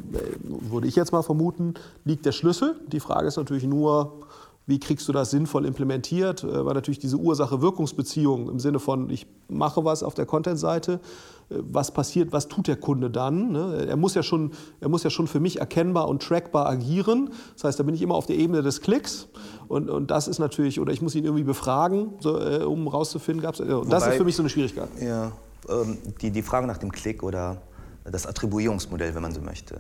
[0.43, 1.75] würde ich jetzt mal vermuten,
[2.05, 2.77] liegt der Schlüssel.
[2.89, 4.26] Die Frage ist natürlich nur,
[4.67, 6.45] wie kriegst du das sinnvoll implementiert?
[6.45, 11.01] Weil natürlich diese Ursache-Wirkungsbeziehung im Sinne von, ich mache was auf der Content-Seite,
[11.49, 13.53] was passiert, was tut der Kunde dann.
[13.53, 13.87] Ne?
[13.89, 14.51] Er, muss ja schon,
[14.81, 17.31] er muss ja schon für mich erkennbar und trackbar agieren.
[17.55, 19.29] Das heißt, da bin ich immer auf der Ebene des Klicks.
[19.69, 23.43] Und, und das ist natürlich, oder ich muss ihn irgendwie befragen, so, äh, um rauszufinden,
[23.43, 24.89] gab's, äh, und das ist für mich so eine Schwierigkeit.
[25.01, 25.31] Ja,
[25.69, 27.63] ähm, die, die Frage nach dem Klick oder
[28.05, 29.77] das Attribuierungsmodell, wenn man so möchte.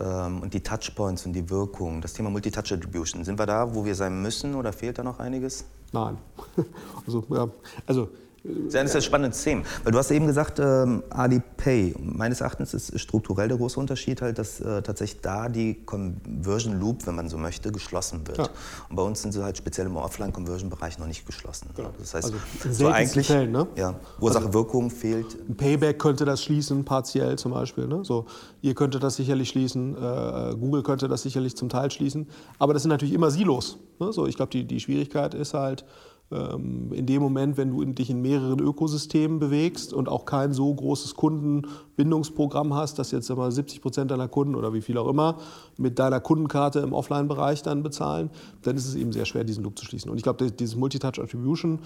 [0.00, 3.24] Ähm, und die Touchpoints und die Wirkung, das Thema Multitouch Attribution.
[3.24, 5.64] Sind wir da, wo wir sein müssen oder fehlt da noch einiges?
[5.92, 6.18] Nein.
[7.06, 7.48] Also, ja,
[7.86, 8.08] also
[8.44, 9.62] das ist ein spannendes Thema.
[9.84, 11.94] Weil du hast eben gesagt, ähm, Alipay.
[11.98, 17.06] Meines Erachtens ist strukturell der große Unterschied halt, dass äh, tatsächlich da die Conversion Loop,
[17.06, 18.36] wenn man so möchte, geschlossen wird.
[18.36, 18.48] Ja.
[18.90, 21.70] Und bei uns sind sie halt speziell im Offline-Conversion-Bereich noch nicht geschlossen.
[21.74, 21.90] Genau.
[21.98, 22.36] Das heißt, also
[22.70, 23.66] so eigentlich, Fällen, ne?
[23.76, 25.38] ja, Ursache-Wirkung also, fehlt.
[25.48, 27.86] Ein Payback könnte das schließen, partiell zum Beispiel.
[27.86, 28.04] Ne?
[28.04, 28.26] So,
[28.60, 32.26] ihr könntet das sicherlich schließen, äh, Google könnte das sicherlich zum Teil schließen.
[32.58, 33.78] Aber das sind natürlich immer Silos.
[34.00, 34.12] Ne?
[34.12, 35.86] So, ich glaube, die, die Schwierigkeit ist halt,
[36.34, 41.14] in dem Moment, wenn du dich in mehreren Ökosystemen bewegst und auch kein so großes
[41.14, 45.38] Kundenbindungsprogramm hast, dass jetzt mal 70 Prozent deiner Kunden oder wie viel auch immer
[45.76, 48.30] mit deiner Kundenkarte im Offline-Bereich dann bezahlen,
[48.62, 50.10] dann ist es eben sehr schwer, diesen Loop zu schließen.
[50.10, 51.80] Und ich glaube, dieses Multitouch Attribution,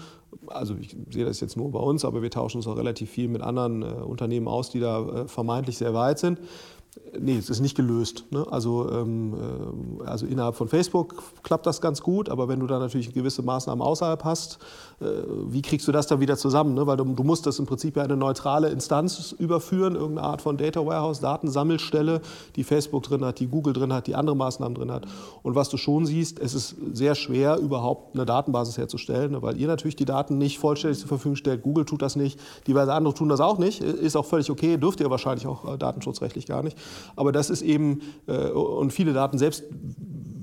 [0.47, 3.27] also ich sehe das jetzt nur bei uns, aber wir tauschen uns auch relativ viel
[3.27, 6.39] mit anderen äh, Unternehmen aus, die da äh, vermeintlich sehr weit sind.
[7.17, 8.25] Nee, es ist nicht gelöst.
[8.29, 8.45] Ne?
[8.49, 12.79] Also, ähm, äh, also innerhalb von Facebook klappt das ganz gut, aber wenn du da
[12.79, 14.59] natürlich gewisse Maßnahmen außerhalb hast,
[14.99, 16.73] wie kriegst du das dann wieder zusammen?
[16.73, 16.85] Ne?
[16.85, 20.57] Weil du, du, musst das im Prinzip ja eine neutrale Instanz überführen, irgendeine Art von
[20.57, 22.21] Data Warehouse, Datensammelstelle,
[22.55, 25.05] die Facebook drin hat, die Google drin hat, die andere Maßnahmen drin hat.
[25.41, 29.41] Und was du schon siehst, es ist sehr schwer, überhaupt eine Datenbasis herzustellen, ne?
[29.41, 31.61] weil ihr natürlich die Daten nicht vollständig zur Verfügung stellt.
[31.61, 33.81] Google tut das nicht, diverse andere tun das auch nicht.
[33.81, 36.77] Ist auch völlig okay, dürft ihr wahrscheinlich auch äh, datenschutzrechtlich gar nicht.
[37.15, 39.63] Aber das ist eben, äh, und viele Daten, selbst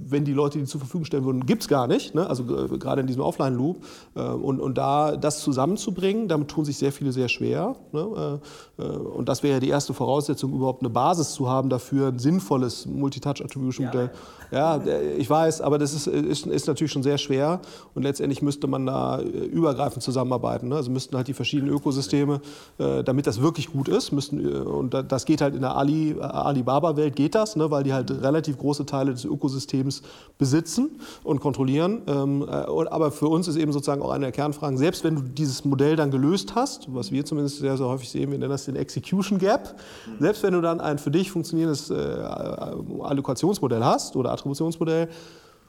[0.08, 2.14] wenn die Leute die zur Verfügung stellen würden, gibt es gar nicht.
[2.14, 2.28] Ne?
[2.28, 3.84] Also äh, gerade in diesem Offline-Loop.
[4.14, 7.76] Äh, und, und da das zusammenzubringen, damit tun sich sehr viele sehr schwer.
[7.92, 8.40] Ne?
[8.78, 12.08] Äh, äh und das wäre ja die erste Voraussetzung, überhaupt eine Basis zu haben dafür,
[12.08, 14.10] ein sinnvolles Multitouch-Attribution-Modell.
[14.12, 14.80] Ja, ja,
[15.18, 17.60] ich weiß, aber das ist, ist, ist, natürlich schon sehr schwer.
[17.94, 20.68] Und letztendlich müsste man da äh, übergreifend zusammenarbeiten.
[20.68, 20.76] Ne?
[20.76, 22.40] Also müssten halt die verschiedenen Ökosysteme,
[22.78, 27.16] äh, damit das wirklich gut ist, müssten, und das geht halt in der Ali, Alibaba-Welt
[27.16, 27.70] geht das, ne?
[27.70, 30.02] weil die halt relativ große Teile des Ökosystems
[30.38, 32.02] besitzen und kontrollieren.
[32.06, 35.22] Ähm, äh, aber für uns ist eben sozusagen auch eine der Kernfragen, selbst wenn du
[35.22, 38.66] dieses Modell dann gelöst hast, was wir zumindest sehr, sehr häufig sehen, wir nennen das
[38.66, 39.74] den Execution Gap,
[40.20, 45.08] selbst wenn du dann ein für dich funktionierendes äh, Allokationsmodell hast oder Attributionsmodell,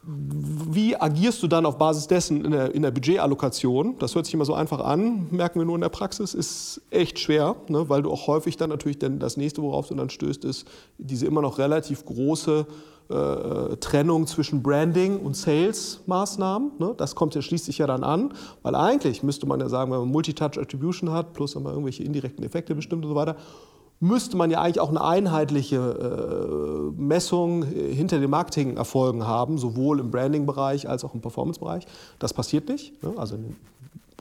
[0.09, 3.97] wie agierst du dann auf Basis dessen in der, in der, Budgetallokation?
[3.99, 7.19] Das hört sich immer so einfach an, merken wir nur in der Praxis, ist echt
[7.19, 7.89] schwer, ne?
[7.89, 10.65] weil du auch häufig dann natürlich dann das nächste, worauf du dann stößt, ist
[10.97, 12.65] diese immer noch relativ große
[13.09, 16.71] äh, Trennung zwischen Branding und Sales-Maßnahmen.
[16.79, 16.93] Ne?
[16.95, 20.09] Das kommt ja schließlich ja dann an, weil eigentlich müsste man ja sagen, wenn man
[20.09, 23.35] Multitouch Attribution hat, plus wenn man irgendwelche indirekten Effekte bestimmt und so weiter,
[23.99, 30.11] müsste man ja eigentlich auch eine einheitliche äh, Messung hinter den Marketingerfolgen haben, sowohl im
[30.11, 31.85] Branding-Bereich als auch im Performance-Bereich.
[32.19, 33.01] Das passiert nicht.
[33.03, 33.13] Ne?
[33.17, 33.37] Also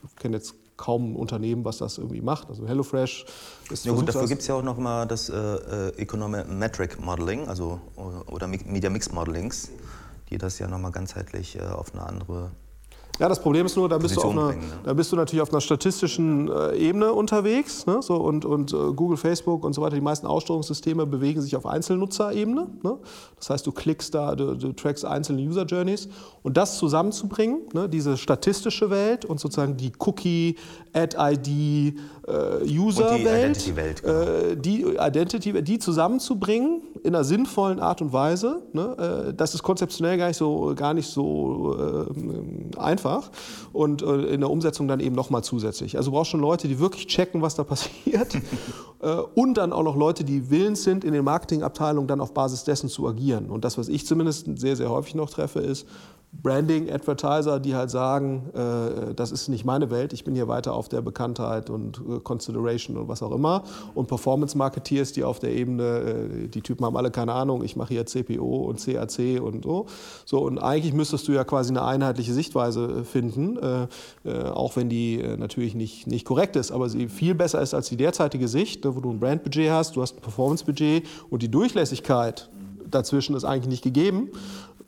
[0.07, 2.49] ich kenne jetzt kaum ein Unternehmen, was das irgendwie macht.
[2.49, 3.27] Also HelloFresh
[3.71, 7.49] ist Ja gut, dafür gibt es ja auch noch mal das äh, äh Econometric Modeling,
[7.49, 7.81] also
[8.27, 9.71] oder Media Mix Modelings,
[10.31, 12.51] die das ja noch mal ganzheitlich äh, auf eine andere
[13.18, 14.59] ja, das Problem ist nur, da bist, du, auf einer, ne?
[14.85, 17.87] da bist du natürlich auf einer statistischen äh, Ebene unterwegs.
[17.87, 18.02] Ne?
[18.02, 21.66] So, und und äh, Google, Facebook und so weiter, die meisten Aussteuerungssysteme bewegen sich auf
[21.66, 22.66] Einzelnutzerebene.
[22.83, 22.98] Ne?
[23.38, 26.09] Das heißt, du klickst da, du, du trackst einzelne User Journeys.
[26.42, 27.88] Und das zusammenzubringen, ne?
[27.88, 30.57] diese statistische Welt und sozusagen die Cookie,
[30.92, 34.20] Ad-ID, äh, User-Welt, Identity genau.
[34.20, 39.29] äh, die Identity, die zusammenzubringen in einer sinnvollen Art und Weise, ne?
[39.29, 43.31] äh, das ist konzeptionell gar nicht so, gar nicht so äh, einfach
[43.73, 45.97] und äh, in der Umsetzung dann eben nochmal zusätzlich.
[45.97, 48.35] Also du brauchst schon Leute, die wirklich checken, was da passiert
[49.01, 52.64] äh, und dann auch noch Leute, die willens sind, in den Marketingabteilungen dann auf Basis
[52.64, 53.51] dessen zu agieren.
[53.51, 55.87] Und das, was ich zumindest sehr, sehr häufig noch treffe, ist,
[56.33, 60.89] Branding-Advertiser, die halt sagen, äh, das ist nicht meine Welt, ich bin hier weiter auf
[60.89, 63.65] der Bekanntheit und äh, Consideration und was auch immer.
[63.95, 67.95] Und Performance-Marketeers, die auf der Ebene, äh, die Typen haben alle keine Ahnung, ich mache
[67.95, 69.87] hier CPO und CAC und so.
[70.25, 70.41] so.
[70.41, 73.87] Und eigentlich müsstest du ja quasi eine einheitliche Sichtweise äh, finden, äh,
[74.25, 77.89] äh, auch wenn die natürlich nicht, nicht korrekt ist, aber sie viel besser ist als
[77.89, 82.51] die derzeitige Sicht, wo du ein Brandbudget hast, du hast ein Performance-Budget und die Durchlässigkeit
[82.89, 84.31] dazwischen ist eigentlich nicht gegeben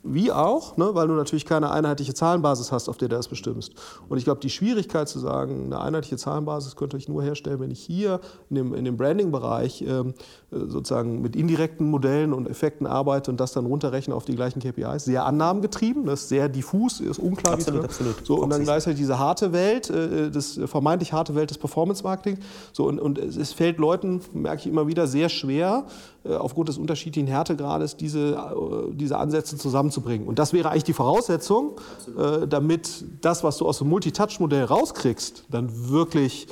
[0.03, 3.73] wie auch, ne, weil du natürlich keine einheitliche Zahlenbasis hast, auf der du das bestimmst.
[4.07, 7.71] Und ich glaube, die Schwierigkeit zu sagen, eine einheitliche Zahlenbasis könnte ich nur herstellen, wenn
[7.71, 10.13] ich hier in dem, in dem Branding-Bereich ähm,
[10.51, 15.05] sozusagen mit indirekten Modellen und Effekten arbeite und das dann runterrechne auf die gleichen KPIs.
[15.05, 17.53] Sehr annahmengetrieben, das ist sehr diffus, ist unklar.
[17.53, 18.25] Absolut, absolut.
[18.25, 22.39] So, und dann gleichzeitig diese harte Welt, äh, das vermeintlich harte Welt des Performance-Marketing.
[22.71, 25.85] So, und, und es fällt Leuten, merke ich immer wieder, sehr schwer,
[26.25, 29.57] äh, aufgrund des unterschiedlichen Härtegrades diese, äh, diese Ansätze
[29.91, 30.27] zusammenzubringen.
[30.27, 31.79] Und das wäre eigentlich die Voraussetzung.
[32.17, 36.47] Äh, damit das, was du aus dem Multitouch-Modell rauskriegst, dann wirklich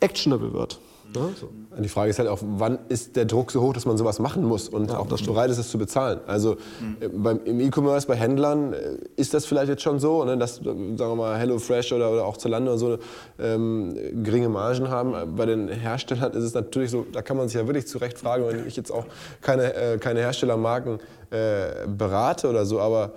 [0.00, 0.78] actionable wird.
[1.14, 1.48] Ja, so.
[1.82, 4.44] Die Frage ist halt auch, wann ist der Druck so hoch, dass man sowas machen
[4.44, 6.20] muss und ja, auch bereit ist, es zu bezahlen.
[6.26, 7.22] Also mhm.
[7.22, 8.74] beim, im E-Commerce, bei Händlern
[9.16, 12.36] ist das vielleicht jetzt schon so, ne, dass, sagen wir mal, HelloFresh oder, oder auch
[12.36, 12.98] Zalando und so
[13.38, 15.36] ähm, geringe Margen haben.
[15.36, 18.18] Bei den Herstellern ist es natürlich so, da kann man sich ja wirklich zu Recht
[18.18, 19.04] fragen, wenn ich jetzt auch
[19.40, 20.98] keine, äh, keine Herstellermarken
[21.30, 23.12] äh, berate oder so, aber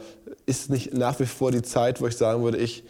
[0.45, 2.84] ist nicht nach wie vor die Zeit, wo ich sagen würde, ich,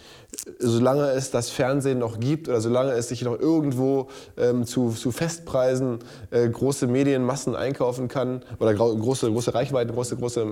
[0.60, 4.07] solange es das Fernsehen noch gibt oder solange es sich noch irgendwo
[4.38, 10.45] ähm, zu, zu Festpreisen äh, große Medienmassen einkaufen kann oder große, große Reichweiten, große, große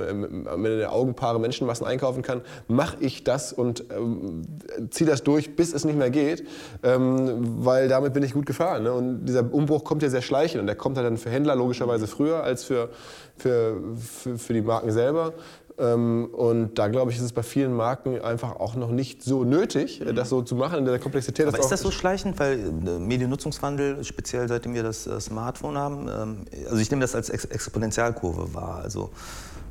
[0.79, 4.43] den Augenpaare Menschenmassen einkaufen kann, mache ich das und ähm,
[4.89, 6.45] ziehe das durch, bis es nicht mehr geht,
[6.83, 8.83] ähm, weil damit bin ich gut gefahren.
[8.83, 8.93] Ne?
[8.93, 12.07] Und dieser Umbruch kommt ja sehr schleichend und der kommt halt dann für Händler logischerweise
[12.07, 12.89] früher als für,
[13.37, 15.33] für, für, für die Marken selber.
[15.79, 19.43] Ähm, und da glaube ich, ist es bei vielen Marken einfach auch noch nicht so
[19.43, 20.15] nötig, mhm.
[20.15, 21.47] das so zu machen in der Komplexität.
[21.47, 26.07] Aber ist das so schleichend, weil äh, Mediennutzungswandel, speziell seitdem wir das äh, Smartphone haben,
[26.07, 28.81] ähm, also ich nehme das als Exponentialkurve wahr.
[28.83, 29.11] Also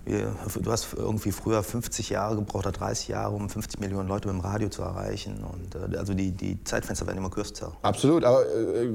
[0.09, 4.38] Du hast irgendwie früher 50 Jahre gebraucht oder 30 Jahre, um 50 Millionen Leute mit
[4.38, 5.44] dem Radio zu erreichen.
[5.44, 7.73] Und äh, also die, die Zeitfenster werden immer kürzer.
[7.83, 8.88] Absolut, aber äh,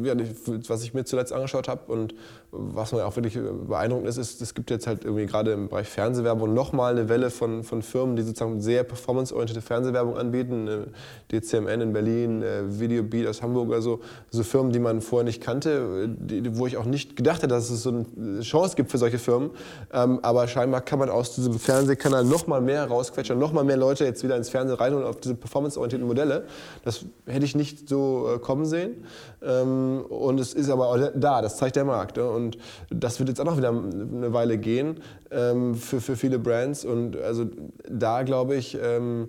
[0.68, 2.16] was ich mir zuletzt angeschaut habe und
[2.56, 3.38] was mir auch wirklich
[3.68, 7.30] beeindruckend ist, ist, es gibt jetzt halt irgendwie gerade im Bereich Fernsehwerbung nochmal eine Welle
[7.30, 10.68] von, von Firmen, die sozusagen sehr performanceorientierte Fernsehwerbung anbieten.
[10.68, 10.86] Äh,
[11.32, 14.00] DCMN in Berlin, äh, Videobeat aus Hamburg oder so.
[14.32, 17.84] Firmen, die man vorher nicht kannte, die, wo ich auch nicht gedacht hätte, dass es
[17.84, 19.52] so eine Chance gibt für solche Firmen.
[19.92, 23.64] Ähm, aber scheinbar kann man man aus diesem Fernsehkanal noch mal mehr rausquetschen, noch mal
[23.64, 26.46] mehr Leute jetzt wieder ins Fernsehen reinholen auf diese performanceorientierten Modelle.
[26.84, 29.06] Das hätte ich nicht so äh, kommen sehen.
[29.42, 32.18] Ähm, und es ist aber auch da, das zeigt der Markt.
[32.18, 32.43] Und
[32.90, 35.00] das wird jetzt auch noch wieder eine Weile gehen
[35.32, 36.86] ähm, für, für viele Brands.
[36.86, 37.46] Und also
[37.90, 39.28] da glaube ich, ähm,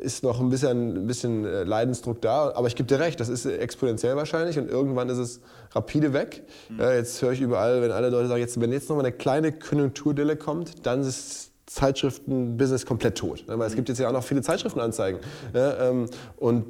[0.00, 2.52] ist noch ein bisschen, ein bisschen äh, Leidensdruck da.
[2.54, 5.40] Aber ich gebe dir recht, das ist exponentiell wahrscheinlich und irgendwann ist es
[5.72, 6.44] rapide weg.
[6.68, 6.80] Mhm.
[6.80, 9.12] Ja, jetzt höre ich überall, wenn alle Leute sagen, jetzt, wenn jetzt noch mal eine
[9.12, 13.46] kleine Konjunkturdelle kommt, dann ist Zeitschriften-Business komplett tot.
[13.46, 13.56] Ne?
[13.56, 15.20] Weil es gibt jetzt ja auch noch viele Zeitschriftenanzeigen.
[15.54, 16.06] Ähm,
[16.36, 16.64] und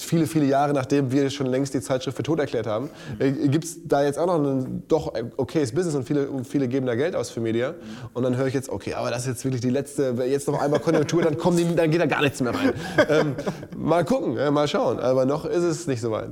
[0.00, 3.64] viele, viele Jahre nachdem wir schon längst die Zeitschrift für tot erklärt haben, äh, gibt
[3.64, 7.14] es da jetzt auch noch ein doch okayes Business und viele, viele geben da Geld
[7.14, 7.74] aus für Media.
[8.14, 10.60] Und dann höre ich jetzt, okay, aber das ist jetzt wirklich die letzte, jetzt noch
[10.60, 12.72] einmal Konjunktur, dann, kommen die, dann geht da gar nichts mehr rein.
[13.08, 13.36] Ähm,
[13.76, 14.98] mal gucken, mal schauen.
[14.98, 16.30] Aber noch ist es nicht so weit.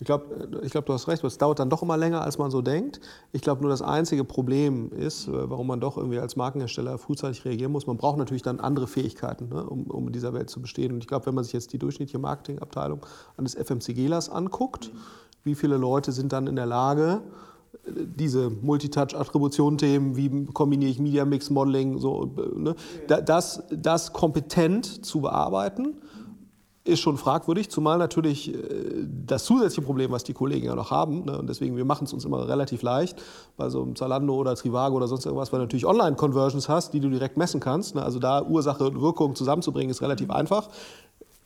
[0.00, 2.50] Ich glaube, ich glaub, du hast recht, es dauert dann doch immer länger, als man
[2.50, 3.00] so denkt.
[3.32, 7.44] Ich glaube, nur das einzige Problem ist, äh, warum man doch irgendwie als Markenhersteller frühzeitig
[7.44, 10.60] reagieren muss, man braucht natürlich dann andere Fähigkeiten, ne, um, um in dieser Welt zu
[10.60, 10.92] bestehen.
[10.92, 14.90] Und ich glaube, wenn man sich jetzt die durchschnittliche Marketingabteilung eines FMCGlers anguckt,
[15.44, 17.20] wie viele Leute sind dann in der Lage,
[17.86, 22.74] diese Multitouch-Attribution-Themen, wie kombiniere ich Media Mix Modeling, so, ne?
[23.06, 25.96] das, das kompetent zu bearbeiten
[26.84, 31.24] ist schon fragwürdig, zumal natürlich äh, das zusätzliche Problem, was die Kollegen ja noch haben,
[31.24, 33.20] ne, und deswegen, wir machen es uns immer relativ leicht,
[33.56, 37.00] bei so einem Zalando oder Trivago oder sonst irgendwas, weil du natürlich Online-Conversions hast, die
[37.00, 37.94] du direkt messen kannst.
[37.94, 40.68] Ne, also da Ursache und Wirkung zusammenzubringen, ist relativ einfach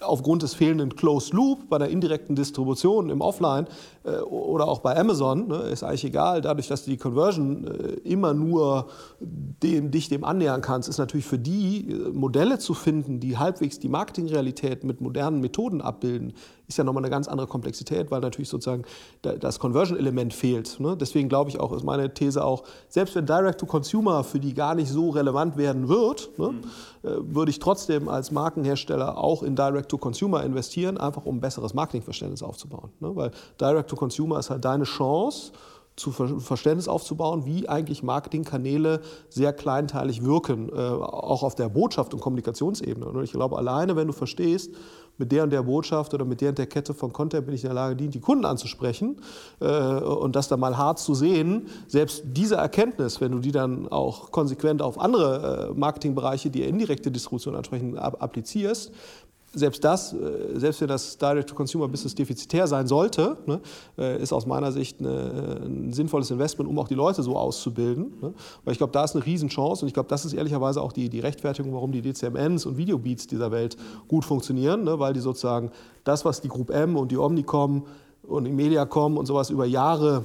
[0.00, 3.66] aufgrund des fehlenden Closed Loop bei der indirekten Distribution im Offline
[4.04, 7.70] äh, oder auch bei Amazon, ne, ist eigentlich egal, dadurch, dass du die Conversion äh,
[8.04, 8.88] immer nur
[9.20, 13.78] dem, dich dem annähern kannst, ist natürlich für die äh, Modelle zu finden, die halbwegs
[13.80, 16.32] die Marketingrealität mit modernen Methoden abbilden,
[16.68, 18.84] ist ja nochmal eine ganz andere Komplexität, weil natürlich sozusagen
[19.22, 20.78] das Conversion-Element fehlt.
[20.78, 20.96] Ne?
[20.96, 24.90] Deswegen glaube ich auch, ist meine These auch, selbst wenn Direct-to-Consumer für die gar nicht
[24.90, 27.34] so relevant werden wird, ne, mhm.
[27.34, 32.90] würde ich trotzdem als Markenhersteller auch in Direct-to-Consumer investieren, einfach um ein besseres Marketingverständnis aufzubauen.
[33.00, 33.16] Ne?
[33.16, 35.52] Weil Direct-to-Consumer ist halt deine Chance,
[35.98, 42.20] zu Verständnis aufzubauen, wie eigentlich Marketingkanäle sehr kleinteilig wirken, äh, auch auf der Botschaft- und
[42.20, 43.04] Kommunikationsebene.
[43.04, 44.72] Und ich glaube, alleine wenn du verstehst,
[45.18, 47.64] mit der und der Botschaft oder mit der und der Kette von Content bin ich
[47.64, 49.20] in der Lage, die, die Kunden anzusprechen
[49.60, 51.66] äh, und das dann mal hart zu sehen.
[51.88, 57.10] Selbst diese Erkenntnis, wenn du die dann auch konsequent auf andere äh, Marketingbereiche, die indirekte
[57.10, 58.92] Distribution ansprechen, applizierst,
[59.52, 63.60] selbst das, äh, selbst wenn das Direct-to-Consumer-Business defizitär sein sollte, ne,
[63.96, 68.12] äh, ist aus meiner Sicht eine, ein sinnvolles Investment, um auch die Leute so auszubilden.
[68.20, 68.34] Ne?
[68.64, 71.08] Weil ich glaube, da ist eine Riesenchance und ich glaube, das ist ehrlicherweise auch die,
[71.08, 74.98] die Rechtfertigung, warum die DCMNs und Videobeats dieser Welt gut funktionieren, ne?
[74.98, 75.70] weil die sozusagen
[76.04, 77.86] das, was die Group M und die Omnicom
[78.26, 80.24] und die Mediacom und sowas über Jahre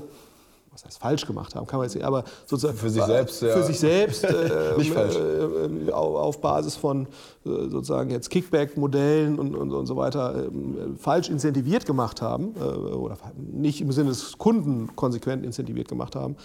[0.74, 3.54] was heißt falsch gemacht haben, kann man jetzt nicht, aber sozusagen für sich selbst, ja.
[3.56, 5.16] für sich selbst äh, nicht falsch.
[5.16, 7.08] Äh, auf Basis von
[7.46, 10.50] äh, sozusagen jetzt Kickback-Modellen und, und, und, so weiter äh,
[10.98, 16.36] falsch incentiviert gemacht haben äh, oder nicht im Sinne des Kunden konsequent incentiviert gemacht haben.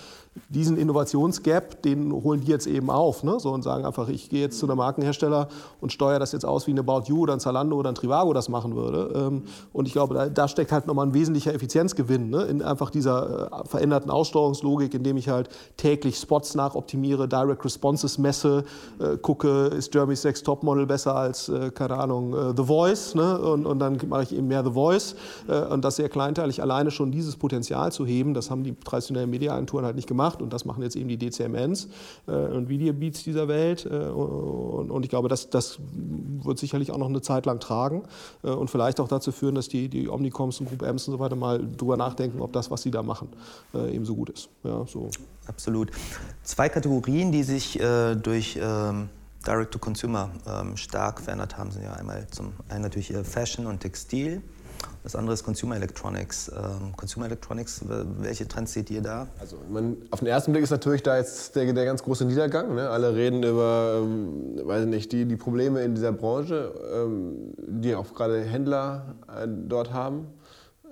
[0.48, 3.40] Diesen Innovationsgap, den holen die jetzt eben auf ne?
[3.40, 5.48] so, und sagen einfach, ich gehe jetzt zu einem Markenhersteller
[5.80, 8.32] und steuere das jetzt aus, wie ein About You oder ein Zalando oder ein Trivago
[8.32, 9.12] das machen würde.
[9.14, 12.42] Ähm, und ich glaube, da, da steckt halt nochmal ein wesentlicher Effizienzgewinn ne?
[12.42, 18.64] in einfach dieser äh, veränderten Aussteuerungslogik, indem ich halt täglich Spots nachoptimiere, Direct Responses messe,
[18.98, 23.38] äh, gucke, ist Germany's Next Topmodel besser als, äh, keine Ahnung, äh, The Voice ne?
[23.38, 25.14] und, und dann mache ich eben mehr The Voice
[25.46, 26.60] äh, und das sehr kleinteilig.
[26.62, 30.52] Alleine schon dieses Potenzial zu heben, das haben die traditionellen Mediaagenturen halt nicht gemacht und
[30.52, 31.88] das machen jetzt eben die DCMNs
[32.26, 35.78] äh, und Videobeats dieser Welt und, und, ich glaube, das, das
[36.42, 38.02] wird sicherlich auch noch eine Zeit lang tragen
[38.42, 41.36] und vielleicht auch dazu führen, dass die, die Omnicoms und Group M's und so weiter
[41.36, 43.28] mal drüber nachdenken, ob das, was sie da machen,
[43.74, 44.48] eben so gut ist.
[44.64, 45.10] Ja, so.
[45.46, 45.92] Absolut.
[46.42, 49.08] Zwei Kategorien, die sich äh, durch ähm,
[49.46, 54.42] Direct-to-Consumer ähm, stark verändert haben, sind ja einmal zum einen natürlich äh, Fashion und Textil.
[55.02, 56.48] Das andere ist Consumer Electronics.
[56.48, 57.82] Ähm, Consumer Electronics,
[58.18, 59.26] welche Trends seht ihr da?
[59.40, 62.74] Also man, auf den ersten Blick ist natürlich da jetzt der, der ganz große Niedergang.
[62.74, 62.88] Ne?
[62.88, 68.14] Alle reden über, ähm, weiß nicht, die, die Probleme in dieser Branche, ähm, die auch
[68.14, 70.26] gerade Händler äh, dort haben.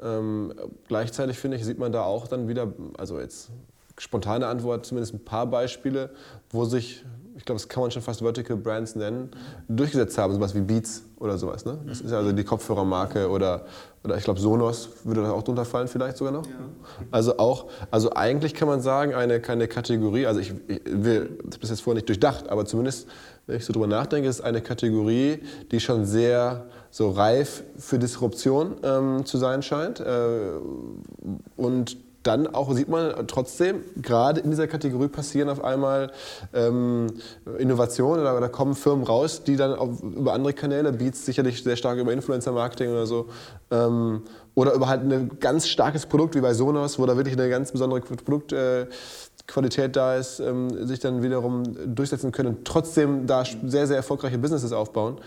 [0.02, 0.52] Ähm,
[0.88, 3.50] gleichzeitig finde ich, sieht man da auch dann wieder, also jetzt
[3.98, 6.10] spontane Antwort, zumindest ein paar Beispiele,
[6.50, 7.04] wo sich,
[7.36, 9.30] ich glaube, das kann man schon fast Vertical Brands nennen,
[9.68, 11.64] durchgesetzt haben, sowas wie Beats oder sowas.
[11.64, 11.78] Ne?
[11.86, 13.64] Das ist also die Kopfhörermarke oder,
[14.04, 16.46] oder ich glaube Sonos würde da auch drunter fallen vielleicht sogar noch.
[16.46, 16.52] Ja.
[17.10, 21.58] Also auch, also eigentlich kann man sagen, eine, keine Kategorie, also ich, ich will, das
[21.62, 23.08] ist jetzt vorher nicht durchdacht, aber zumindest,
[23.46, 28.76] wenn ich so drüber nachdenke, ist eine Kategorie, die schon sehr so reif für Disruption
[28.82, 30.00] ähm, zu sein scheint.
[30.00, 30.50] Äh,
[31.56, 36.10] und dann auch sieht man trotzdem, gerade in dieser Kategorie passieren auf einmal
[36.52, 37.06] ähm,
[37.58, 41.76] Innovationen oder, oder, kommen Firmen raus, die dann auf, über andere Kanäle, Beats sicherlich sehr
[41.76, 43.26] stark über Influencer-Marketing oder so,
[43.70, 44.22] ähm,
[44.56, 47.70] oder über halt ein ganz starkes Produkt wie bei Sonos, wo da wirklich eine ganz
[47.70, 48.94] besondere Produktqualität äh,
[49.92, 51.62] da ist, ähm, sich dann wiederum
[51.94, 55.18] durchsetzen können und trotzdem da sehr, sehr erfolgreiche Businesses aufbauen.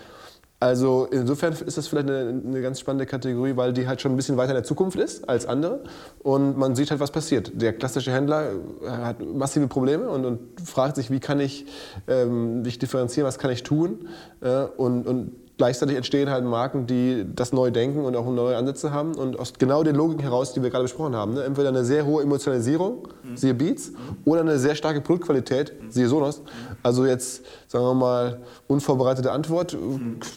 [0.62, 4.16] Also insofern ist das vielleicht eine, eine, ganz spannende Kategorie, weil die halt schon ein
[4.16, 5.80] bisschen weiter in der Zukunft ist als andere
[6.18, 7.50] und man sieht halt, was passiert.
[7.54, 8.52] Der klassische Händler
[8.82, 11.64] äh, hat massive Probleme und, und fragt sich, wie kann ich
[12.06, 14.06] ähm, mich differenzieren, was kann ich tun
[14.42, 18.94] äh, und, und gleichzeitig entstehen halt Marken, die das neu denken und auch neue Ansätze
[18.94, 21.34] haben und aus genau den Logiken heraus, die wir gerade besprochen haben.
[21.34, 21.44] Ne?
[21.44, 23.36] Entweder eine sehr hohe Emotionalisierung, mhm.
[23.36, 23.96] siehe Beats, mhm.
[24.24, 25.90] oder eine sehr starke Produktqualität, mhm.
[25.90, 26.40] siehe Sonos.
[26.82, 29.76] Also jetzt, sagen wir mal, unvorbereitete Antwort,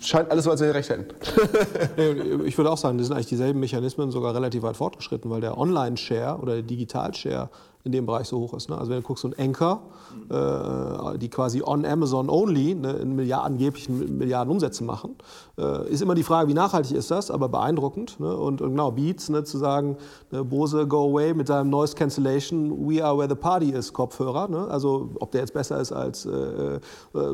[0.01, 1.05] scheint alles so, als wenn wir recht hätten.
[2.45, 5.57] ich würde auch sagen, das sind eigentlich dieselben Mechanismen sogar relativ weit fortgeschritten, weil der
[5.57, 7.49] Online-Share oder der Digital-Share
[7.85, 8.69] in dem Bereich so hoch ist.
[8.69, 8.77] Ne?
[8.77, 9.81] Also wenn du guckst, so ein Anchor,
[10.29, 15.15] äh, die quasi on Amazon only ne, in Milliarden, angeblich Milliarden Umsätze machen,
[15.57, 18.19] äh, ist immer die Frage, wie nachhaltig ist das, aber beeindruckend.
[18.21, 18.35] Ne?
[18.35, 19.97] Und, und, genau, Beats, ne, zu sagen,
[20.31, 24.47] ne, Bose Go Away mit seinem Noise Cancellation, We Are Where the Party is Kopfhörer.
[24.47, 24.65] Ne?
[24.69, 26.79] Also ob der jetzt besser ist als äh, äh,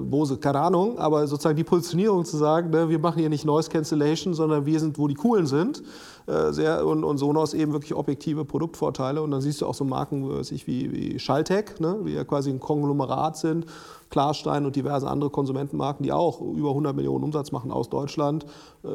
[0.01, 3.69] Bose, keine Ahnung, aber sozusagen die Positionierung zu sagen, ne, wir machen hier nicht Noise
[3.69, 5.83] Cancellation, sondern wir sind, wo die Coolen sind.
[6.29, 9.21] Äh, sehr, und, und Sonos eben wirklich objektive Produktvorteile.
[9.21, 12.59] Und dann siehst du auch so Marken wie, wie Schalltech, ne, die ja quasi ein
[12.59, 13.65] Konglomerat sind,
[14.09, 18.45] Klarstein und diverse andere Konsumentenmarken, die auch über 100 Millionen Umsatz machen aus Deutschland.
[18.83, 18.87] Äh,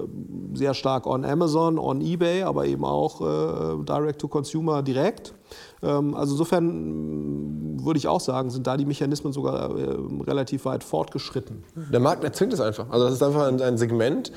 [0.54, 5.34] sehr stark on Amazon, on eBay, aber eben auch äh, Direct to Consumer direkt.
[5.82, 9.96] Ähm, also insofern mm, würde ich auch sagen, sind da die Mechanismen sogar äh,
[10.26, 11.64] relativ weit fortgeschritten.
[11.92, 12.86] Der Markt erzwingt es einfach.
[12.90, 14.32] Also das ist einfach ein, Segment,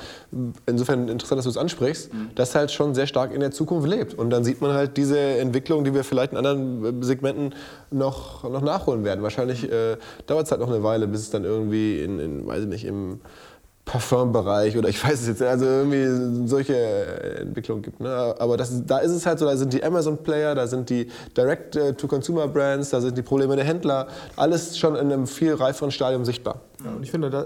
[0.65, 4.13] insofern interessant, dass du es ansprichst, das halt schon sehr stark in der Zukunft lebt.
[4.13, 7.53] Und dann sieht man halt diese Entwicklung, die wir vielleicht in anderen Segmenten
[7.91, 9.21] noch, noch nachholen werden.
[9.23, 12.63] Wahrscheinlich äh, dauert es halt noch eine Weile, bis es dann irgendwie in, in weiß
[12.63, 13.20] ich nicht, im
[13.88, 16.76] Parfumbereich oder ich weiß es jetzt, also irgendwie solche
[17.39, 18.01] Entwicklungen gibt.
[18.01, 18.36] Ne?
[18.38, 22.89] Aber das, da ist es halt so, da sind die Amazon-Player, da sind die Direct-to-Consumer-Brands,
[22.89, 26.59] da sind die Probleme der Händler, alles schon in einem viel reiferen Stadium sichtbar.
[26.84, 27.41] Ja, und ich finde, da,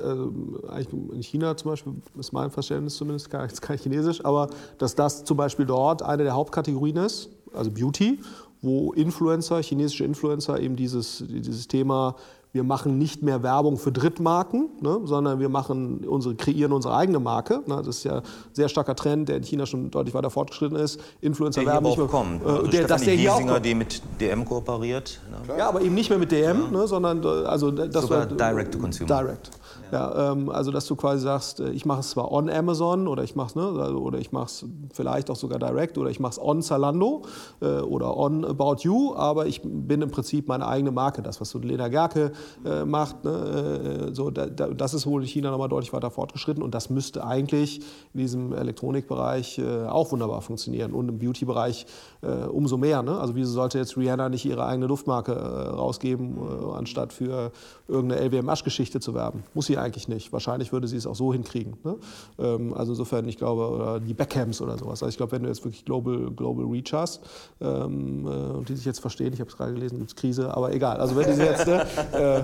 [0.68, 4.50] also in China zum Beispiel, ist mein Verständnis zumindest, gar, kein Chinesisch, aber
[4.80, 8.20] dass das zum Beispiel dort eine der Hauptkategorien ist, also Beauty,
[8.64, 12.16] wo Influencer, chinesische Influencer eben dieses, dieses Thema
[12.54, 17.20] wir machen nicht mehr Werbung für Drittmarken, ne, sondern wir machen unsere, kreieren unsere eigene
[17.20, 17.64] Marke.
[17.66, 20.78] Ne, das ist ja ein sehr starker Trend, der in China schon deutlich weiter fortgeschritten
[20.78, 21.00] ist.
[21.22, 22.08] Influencer der werben nicht mehr.
[22.08, 22.46] Kommt.
[22.46, 25.22] Also der, dass der hier auch die mit DM kooperiert.
[25.48, 25.58] Ne?
[25.58, 26.80] Ja, aber eben nicht mehr mit DM, ja.
[26.80, 29.08] ne, sondern also das Sogar war, Direct to Consumer.
[29.08, 29.52] Direct.
[29.92, 33.24] Ja, ähm, also dass du quasi sagst, äh, ich mache es zwar on Amazon oder
[33.24, 36.32] ich mache es ne, oder ich mache es vielleicht auch sogar direct oder ich mache
[36.32, 37.24] es on Zalando
[37.62, 41.22] äh, oder on About You, aber ich bin im Prinzip meine eigene Marke.
[41.22, 42.32] Das, was so Lena Gerke
[42.64, 46.10] äh, macht, ne, äh, so da, da, das ist wohl in China nochmal deutlich weiter
[46.10, 47.80] fortgeschritten und das müsste eigentlich
[48.14, 51.86] in diesem Elektronikbereich äh, auch wunderbar funktionieren und im Beauty-Bereich
[52.22, 53.04] äh, umso mehr.
[53.04, 53.20] Ne?
[53.20, 56.38] Also wieso sollte jetzt Rihanna nicht ihre eigene Duftmarke rausgeben,
[56.74, 57.52] anstatt für
[57.88, 59.44] irgendeine LWM-Asch-Geschichte zu werben?
[59.54, 60.32] Muss sie eigentlich nicht.
[60.34, 61.78] Wahrscheinlich würde sie es auch so hinkriegen.
[61.84, 61.98] Ne?
[62.40, 65.04] Ähm, also insofern, ich glaube, oder die Backhams oder sowas.
[65.04, 67.22] Also ich glaube, wenn du jetzt wirklich Global, Global Reach hast
[67.60, 70.56] ähm, äh, und die sich jetzt verstehen, ich habe es gerade gelesen, gibt es Krise,
[70.56, 70.98] aber egal.
[70.98, 71.68] Also wenn die sie jetzt...
[71.68, 71.82] Ne,
[72.14, 72.44] äh,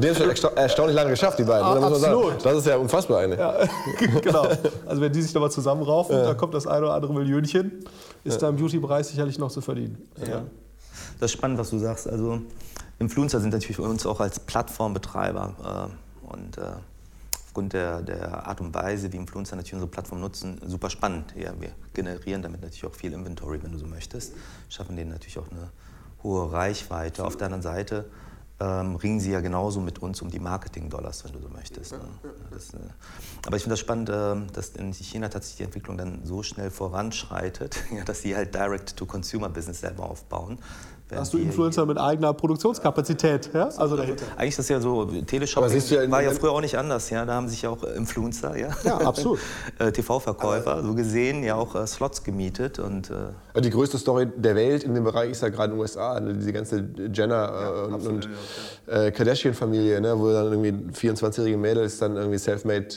[0.00, 1.66] die haben es schon erstaunlich lange geschafft, die beiden.
[1.66, 2.44] Ah, absolut.
[2.44, 3.38] Das ist ja unfassbar eine.
[3.38, 3.54] Ja,
[4.22, 4.46] genau.
[4.86, 6.24] Also wenn die sich nochmal zusammenraufen, ja.
[6.24, 7.84] dann kommt das eine oder andere Millionchen,
[8.24, 8.40] ist ja.
[8.40, 9.98] da im Beauty-Bereich sicherlich noch zu verdienen.
[10.26, 10.42] Ja.
[11.18, 12.08] Das ist spannend, was du sagst.
[12.08, 12.40] Also
[12.98, 16.72] Influencer sind natürlich für uns auch als Plattformbetreiber äh, und äh,
[17.46, 21.34] aufgrund der, der, Art und Weise, wie Influencer natürlich unsere Plattform nutzen, super spannend.
[21.36, 24.32] Ja, wir generieren damit natürlich auch viel Inventory, wenn du so möchtest,
[24.68, 25.70] schaffen denen natürlich auch eine
[26.22, 27.24] hohe Reichweite.
[27.24, 28.06] Auf der anderen Seite
[28.62, 31.92] ähm, ringen sie ja genauso mit uns um die Marketing-Dollars, wenn du so möchtest.
[31.92, 32.00] Ne?
[32.50, 32.78] Das, äh,
[33.46, 36.70] aber ich finde das spannend, äh, dass in China tatsächlich die Entwicklung dann so schnell
[36.70, 40.58] voranschreitet, ja, dass sie halt Direct-to-Consumer-Business selber aufbauen.
[41.14, 43.50] Hast du Influencer mit eigener Produktionskapazität?
[43.52, 43.68] Ja?
[43.76, 44.24] Also dahinter.
[44.36, 47.10] Eigentlich ist das ja so, Teleshopping ja war ja früher auch nicht anders.
[47.10, 47.24] Ja?
[47.24, 49.38] Da haben sich ja auch Influencer, ja, ja absolut.
[49.78, 52.78] Äh, TV-Verkäufer, so gesehen, ja auch äh, Slots gemietet.
[52.78, 55.80] Und, äh die größte Story der Welt in dem Bereich ist ja gerade in den
[55.80, 56.34] USA, ne?
[56.34, 58.28] diese ganze Jenner ja, und, und
[58.86, 60.18] äh, Kardashian-Familie, ne?
[60.18, 62.88] wo dann irgendwie 24-jährige Mädels dann irgendwie self-made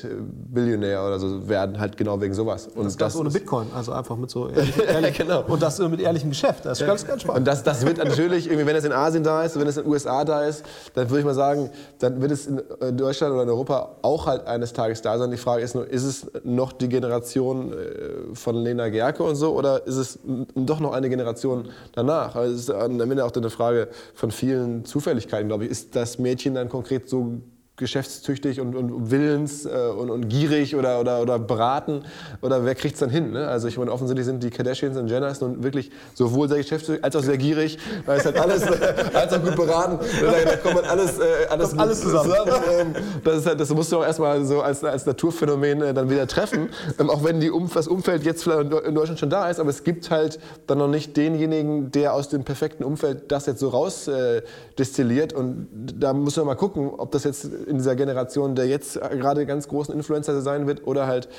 [0.53, 2.67] Billionär oder so werden, halt genau wegen sowas.
[2.67, 5.43] Und das, das ohne Bitcoin, also einfach mit so ehrlich, ehrlich genau.
[5.47, 6.65] und das mit ehrlichem Geschäft.
[6.65, 7.39] Das ist ganz, ganz spannend.
[7.39, 9.83] Und das, das wird natürlich, irgendwie, wenn es in Asien da ist, wenn es in
[9.83, 12.61] den USA da ist, dann würde ich mal sagen, dann wird es in
[12.97, 15.31] Deutschland oder in Europa auch halt eines Tages da sein.
[15.31, 19.53] Die Frage ist nur, ist es noch die Generation äh, von Lena Gerke und so
[19.53, 20.19] oder ist es
[20.55, 22.35] doch noch eine Generation danach?
[22.35, 25.71] Also es ist am Ende auch eine Frage von vielen Zufälligkeiten, glaube ich.
[25.71, 27.41] Ist das Mädchen dann konkret so
[27.77, 32.03] geschäftstüchtig und, und willens äh, und, und, gierig oder, oder, oder beraten
[32.41, 33.31] oder wer kriegt es dann hin?
[33.31, 33.47] Ne?
[33.47, 37.15] Also ich meine, offensichtlich sind die Kardashians und Jenners nun wirklich sowohl sehr geschäftstüchtig als
[37.17, 38.63] auch sehr gierig, weil es halt alles,
[39.13, 42.31] als auch gut beraten, da, da kommt man alles, äh, alles, alles zusammen.
[42.31, 42.61] zusammen.
[42.79, 42.95] Ähm,
[43.25, 46.27] das, ist halt, das musst du auch erstmal so als, als Naturphänomen äh, dann wieder
[46.27, 49.59] treffen, ähm, auch wenn die um, das Umfeld jetzt vielleicht in Deutschland schon da ist,
[49.59, 53.59] aber es gibt halt dann noch nicht denjenigen, der aus dem perfekten Umfeld das jetzt
[53.59, 54.43] so raus äh,
[54.77, 55.67] destilliert und
[55.99, 59.67] da muss man mal gucken, ob das jetzt in dieser Generation der jetzt gerade ganz
[59.67, 61.29] großen Influencer sein wird oder halt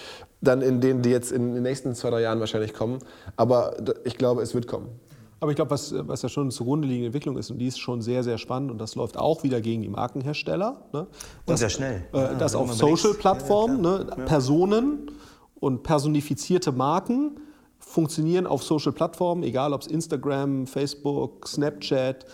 [0.41, 2.99] dann in denen, die jetzt in den nächsten zwei, drei Jahren wahrscheinlich kommen.
[3.37, 4.89] Aber ich glaube, es wird kommen.
[5.39, 7.79] Aber ich glaube, was, was ja schon eine zugrunde liegende Entwicklung ist, und die ist
[7.79, 10.87] schon sehr, sehr spannend, und das läuft auch wieder gegen die Markenhersteller.
[10.93, 11.07] Ne?
[11.45, 12.05] Dass, und sehr schnell.
[12.13, 15.11] Äh, ja, dass auf Social-Plattformen ja, ne, Personen
[15.61, 17.39] und personifizierte Marken
[17.79, 22.25] funktionieren auf Social-Plattformen, egal ob es Instagram, Facebook, Snapchat,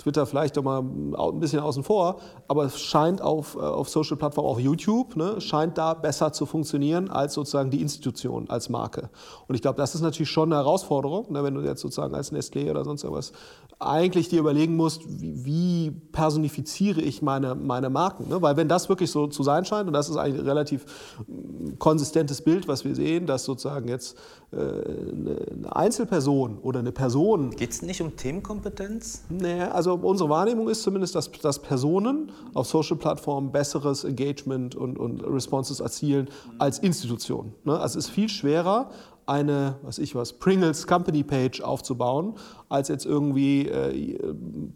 [0.00, 4.48] Twitter vielleicht doch mal ein bisschen außen vor, aber es scheint auf, äh, auf Social-Plattformen,
[4.48, 9.10] auch YouTube, ne, scheint da besser zu funktionieren als sozusagen die Institution, als Marke.
[9.48, 12.32] Und ich glaube, das ist natürlich schon eine Herausforderung, ne, wenn du jetzt sozusagen als
[12.32, 13.32] Nestlé oder sonst irgendwas
[13.80, 18.28] eigentlich dir überlegen musst, wie, wie personifiziere ich meine, meine Marken.
[18.28, 18.42] Ne?
[18.42, 20.84] Weil wenn das wirklich so zu sein scheint, und das ist eigentlich ein relativ
[21.26, 24.18] mm, konsistentes Bild, was wir sehen, dass sozusagen jetzt
[24.52, 27.52] äh, eine Einzelperson oder eine Person...
[27.52, 29.24] Geht es nicht um Themenkompetenz?
[29.30, 35.22] Nee, also unsere Wahrnehmung ist zumindest, dass, dass Personen auf Social-Plattformen besseres Engagement und, und
[35.22, 36.28] Responses erzielen
[36.58, 37.54] als Institutionen.
[37.64, 37.80] Ne?
[37.80, 38.90] Also es ist viel schwerer,
[39.30, 42.34] eine, was ich was, Pringles Company Page aufzubauen,
[42.68, 44.18] als jetzt irgendwie äh,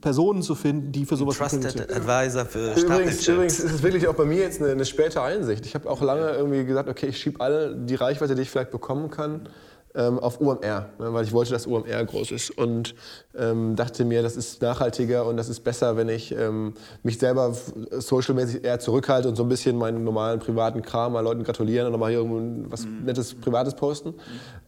[0.00, 4.14] Personen zu finden, die für sowas Trusted Advisor für übrigens, übrigens ist es wirklich auch
[4.14, 5.66] bei mir jetzt eine, eine späte Einsicht.
[5.66, 8.70] Ich habe auch lange irgendwie gesagt, okay, ich schiebe alle die Reichweite, die ich vielleicht
[8.70, 9.48] bekommen kann,
[9.95, 12.95] ähm, auf UMR, ne, weil ich wollte, dass UMR groß ist und
[13.36, 17.55] ähm, dachte mir, das ist nachhaltiger und das ist besser, wenn ich ähm, mich selber
[17.90, 21.92] socialmäßig eher zurückhalte und so ein bisschen meinen normalen privaten Kram mal Leuten gratulieren und
[21.92, 22.24] nochmal hier
[22.68, 23.05] was mhm.
[23.05, 24.11] nettes Privates posten.
[24.11, 24.14] Mhm.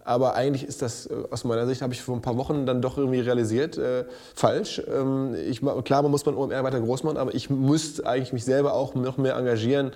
[0.04, 2.80] Aber eigentlich ist das äh, aus meiner Sicht, habe ich vor ein paar Wochen dann
[2.80, 4.04] doch irgendwie realisiert, äh,
[4.34, 4.80] falsch.
[4.88, 8.44] Ähm, ich, klar, man muss man OMR weiter groß machen, aber ich müsste eigentlich mich
[8.44, 9.90] selber auch noch mehr engagieren.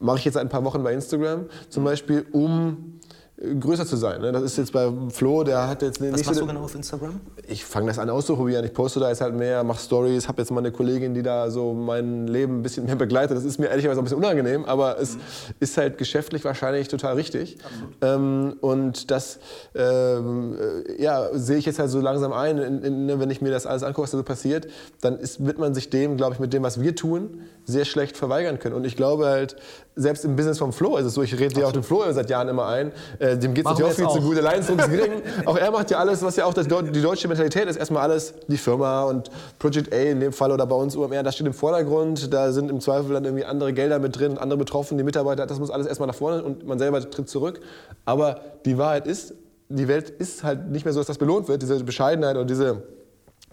[0.00, 1.86] Mache ich jetzt ein paar Wochen bei Instagram zum mhm.
[1.86, 2.98] Beispiel, um
[3.38, 4.22] größer zu sein.
[4.22, 4.32] Ne?
[4.32, 7.20] Das ist jetzt bei Flo, der hat jetzt nicht Was machst du genau auf Instagram?
[7.46, 8.64] Ich fange das an auszuprobieren.
[8.64, 11.50] Ich poste da jetzt halt mehr, mache Stories, habe jetzt mal eine Kollegin, die da
[11.50, 13.36] so mein Leben ein bisschen mehr begleitet.
[13.36, 15.20] Das ist mir ehrlicherweise ein bisschen unangenehm, aber es mhm.
[15.60, 17.58] ist halt geschäftlich wahrscheinlich total richtig.
[18.00, 19.38] Ähm, und das
[19.74, 23.42] ähm, äh, ja, sehe ich jetzt halt so langsam ein, in, in, ne, wenn ich
[23.42, 24.68] mir das alles angucke, was da so passiert,
[25.02, 28.16] dann ist, wird man sich dem, glaube ich, mit dem, was wir tun, sehr schlecht
[28.16, 28.76] verweigern können.
[28.76, 29.56] Und ich glaube halt,
[29.96, 32.30] selbst im Business vom Flo ist es so, ich rede ja auch den Flo seit
[32.30, 35.22] Jahren immer ein, äh, dem geht es natürlich auch viel zu gut, allein zu gering.
[35.46, 38.34] auch er macht ja alles, was ja auch das, die deutsche Mentalität ist, erstmal alles
[38.46, 41.54] die Firma und Project A in dem Fall oder bei uns UMR, das steht im
[41.54, 45.46] Vordergrund, da sind im Zweifel dann irgendwie andere Gelder mit drin, andere betroffen, die Mitarbeiter,
[45.46, 47.60] das muss alles erstmal nach vorne und man selber tritt zurück.
[48.04, 49.34] Aber die Wahrheit ist,
[49.68, 52.84] die Welt ist halt nicht mehr so, dass das belohnt wird, diese Bescheidenheit und diese,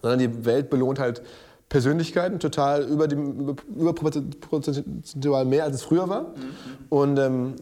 [0.01, 1.23] sondern die Welt belohnt halt
[1.73, 6.21] Persönlichkeiten, total über überprozentual mehr, als es früher war.
[6.21, 6.27] Mhm.
[6.89, 7.55] Und ähm,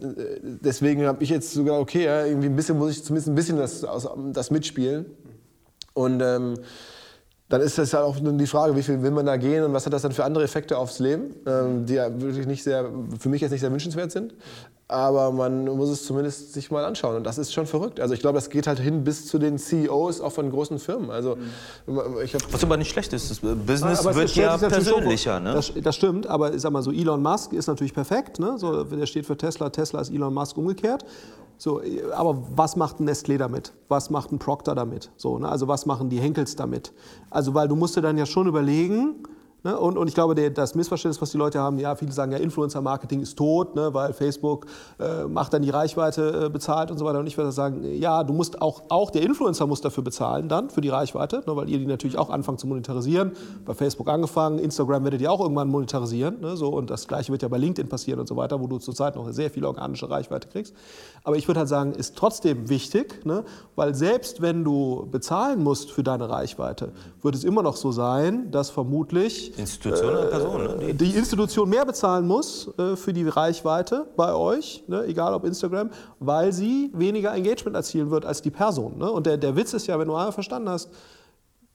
[0.61, 3.55] deswegen habe ich jetzt sogar, okay, ja, irgendwie ein bisschen muss ich zumindest ein bisschen
[3.55, 3.85] das,
[4.33, 5.05] das mitspielen.
[5.93, 6.55] Und ähm,
[7.47, 9.85] dann ist das ja auch die Frage, wie viel will man da gehen und was
[9.85, 13.29] hat das dann für andere Effekte aufs Leben, ähm, die ja wirklich nicht sehr, für
[13.29, 14.33] mich jetzt nicht sehr wünschenswert sind
[14.91, 17.15] aber man muss es zumindest sich mal anschauen.
[17.15, 17.99] Und das ist schon verrückt.
[17.99, 21.09] Also ich glaube, das geht halt hin bis zu den CEOs auch von großen Firmen.
[21.09, 21.37] Also
[22.23, 23.31] ich Was aber nicht schlecht ist.
[23.31, 25.39] Das Business wird ja persönlicher.
[25.39, 25.53] Ne?
[25.53, 28.39] Das, das, stimmt, aber ich sag mal so, Elon Musk ist natürlich perfekt.
[28.39, 28.57] Ne?
[28.57, 31.05] So, der steht für Tesla, Tesla ist Elon Musk umgekehrt.
[31.57, 31.81] So,
[32.13, 33.71] aber was macht ein Nestlé damit?
[33.87, 35.11] Was macht ein Procter damit?
[35.15, 35.47] So, ne?
[35.47, 36.91] Also was machen die Henkels damit?
[37.29, 39.23] Also weil du musst dir dann ja schon überlegen,
[39.63, 39.77] Ne?
[39.77, 42.39] Und, und, ich glaube, der, das Missverständnis, was die Leute haben, ja, viele sagen ja,
[42.39, 44.65] Influencer-Marketing ist tot, ne, weil Facebook
[44.99, 47.19] äh, macht dann die Reichweite äh, bezahlt und so weiter.
[47.19, 50.71] Und ich würde sagen, ja, du musst auch, auch der Influencer muss dafür bezahlen dann,
[50.71, 53.33] für die Reichweite, ne, weil ihr die natürlich auch anfangt zu monetarisieren.
[53.63, 56.41] Bei Facebook angefangen, Instagram werdet ihr auch irgendwann monetarisieren.
[56.41, 58.79] Ne, so, und das Gleiche wird ja bei LinkedIn passieren und so weiter, wo du
[58.79, 60.73] zurzeit noch sehr viel organische Reichweite kriegst.
[61.23, 63.43] Aber ich würde halt sagen, ist trotzdem wichtig, ne,
[63.75, 68.49] weil selbst wenn du bezahlen musst für deine Reichweite, wird es immer noch so sein,
[68.49, 70.77] dass vermutlich Institution oder Person?
[70.79, 70.93] Ne?
[70.93, 75.03] Die Institution mehr bezahlen muss äh, für die Reichweite bei euch, ne?
[75.05, 75.89] egal ob Instagram,
[76.19, 78.97] weil sie weniger Engagement erzielen wird als die Person.
[78.97, 79.11] Ne?
[79.11, 80.89] Und der, der Witz ist ja, wenn du einmal verstanden hast,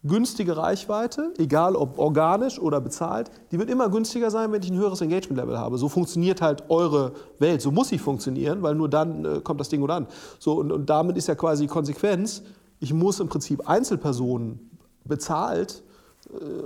[0.04, 4.76] günstige Reichweite, egal ob organisch oder bezahlt, die wird immer günstiger sein, wenn ich ein
[4.76, 5.78] höheres Engagement-Level habe.
[5.78, 7.60] So funktioniert halt eure Welt.
[7.60, 10.06] So muss sie funktionieren, weil nur dann äh, kommt das Ding gut an.
[10.38, 12.42] So, und, und damit ist ja quasi die Konsequenz,
[12.78, 14.70] ich muss im Prinzip Einzelpersonen
[15.04, 15.85] bezahlt äh,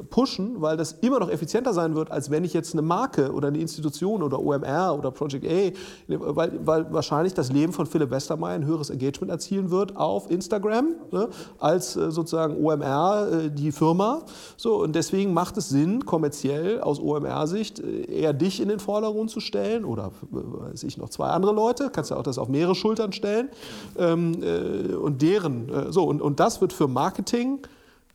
[0.09, 3.49] pushen, weil das immer noch effizienter sein wird, als wenn ich jetzt eine Marke oder
[3.49, 5.73] eine Institution oder OMR oder Project A,
[6.09, 10.95] weil, weil wahrscheinlich das Leben von Philipp Westermeier ein höheres Engagement erzielen wird auf Instagram
[11.11, 14.23] ne, als äh, sozusagen OMR äh, die Firma.
[14.57, 19.41] So, und deswegen macht es Sinn, kommerziell aus OMR-Sicht eher dich in den Vordergrund zu
[19.41, 23.13] stellen oder weiß ich noch zwei andere Leute, kannst ja auch das auf mehrere Schultern
[23.13, 23.49] stellen
[23.99, 24.43] ähm,
[25.03, 27.61] und deren, so, und, und das wird für Marketing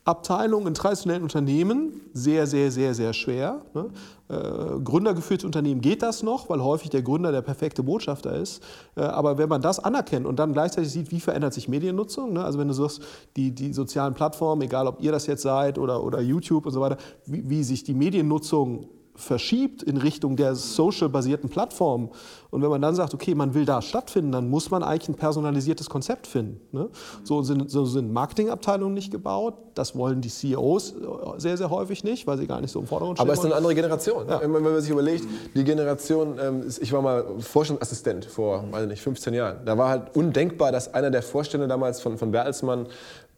[0.06, 3.62] Abteilung in traditionellen Unternehmen sehr, sehr, sehr, sehr schwer.
[3.74, 3.90] Ne?
[4.28, 8.62] Äh, gründergeführte Unternehmen geht das noch, weil häufig der Gründer der perfekte Botschafter ist.
[8.94, 12.44] Äh, aber wenn man das anerkennt und dann gleichzeitig sieht, wie verändert sich Mediennutzung, ne?
[12.44, 13.02] also wenn du sagst,
[13.36, 16.80] die, die sozialen Plattformen, egal ob ihr das jetzt seid oder, oder YouTube und so
[16.80, 22.10] weiter, wie, wie sich die Mediennutzung verschiebt in Richtung der social-basierten Plattform
[22.50, 25.14] und wenn man dann sagt, okay, man will da stattfinden, dann muss man eigentlich ein
[25.14, 26.60] personalisiertes Konzept finden.
[26.72, 26.88] Ne?
[27.22, 30.94] So, sind, so sind Marketingabteilungen nicht gebaut, das wollen die CEOs
[31.36, 33.26] sehr, sehr häufig nicht, weil sie gar nicht so im Vordergrund stehen.
[33.26, 34.26] Aber es ist eine andere Generation.
[34.26, 34.40] Ja.
[34.40, 39.34] Wenn man sich überlegt, die Generation, ähm, ich war mal Forschungsassistent vor, weiß nicht, 15
[39.34, 42.86] Jahren, da war halt undenkbar, dass einer der Vorstände damals von, von Bertelsmann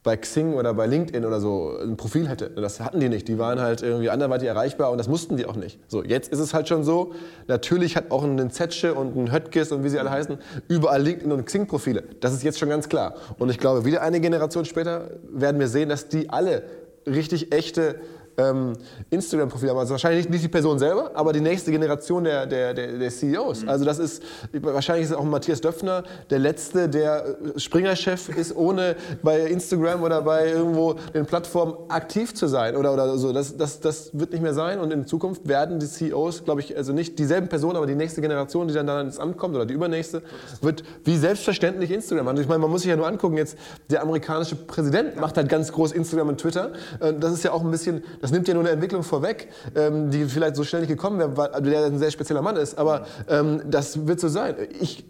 [0.08, 2.48] bei Xing oder bei LinkedIn oder so ein Profil hätte.
[2.48, 3.28] Das hatten die nicht.
[3.28, 5.78] Die waren halt irgendwie anderweitig erreichbar und das mussten die auch nicht.
[5.86, 7.12] So, jetzt ist es halt schon so,
[7.46, 11.30] natürlich hat auch ein Zetsche und ein Höttges und wie sie alle heißen, überall LinkedIn
[11.30, 12.04] und Xing-Profile.
[12.20, 13.16] Das ist jetzt schon ganz klar.
[13.38, 16.62] Und ich glaube, wieder eine Generation später werden wir sehen, dass die alle
[17.06, 17.96] richtig echte
[18.38, 18.74] ähm,
[19.10, 19.78] Instagram-Profil haben.
[19.78, 23.62] Also wahrscheinlich nicht die Person selber, aber die nächste Generation der, der, der, der CEOs.
[23.62, 23.68] Mhm.
[23.68, 24.22] Also das ist,
[24.52, 30.22] wahrscheinlich ist auch Matthias Döpfner der Letzte, der äh, Springer-Chef ist, ohne bei Instagram oder
[30.22, 33.32] bei irgendwo den Plattformen aktiv zu sein oder, oder so.
[33.32, 36.76] Das, das, das wird nicht mehr sein und in Zukunft werden die CEOs, glaube ich,
[36.76, 39.66] also nicht dieselben Personen, aber die nächste Generation, die dann, dann ins Amt kommt oder
[39.66, 40.22] die übernächste,
[40.60, 42.28] wird wie selbstverständlich Instagram.
[42.28, 43.58] Also ich meine, man muss sich ja nur angucken, jetzt
[43.90, 46.72] der amerikanische Präsident macht halt ganz groß Instagram und Twitter.
[47.00, 50.10] Äh, das ist ja auch ein bisschen, das nimmt ja nur eine Entwicklung vorweg, ähm,
[50.10, 52.78] die vielleicht so schnell nicht gekommen wäre, weil der ein sehr spezieller Mann ist.
[52.78, 54.54] Aber ähm, das wird so sein.
[54.80, 55.04] Ich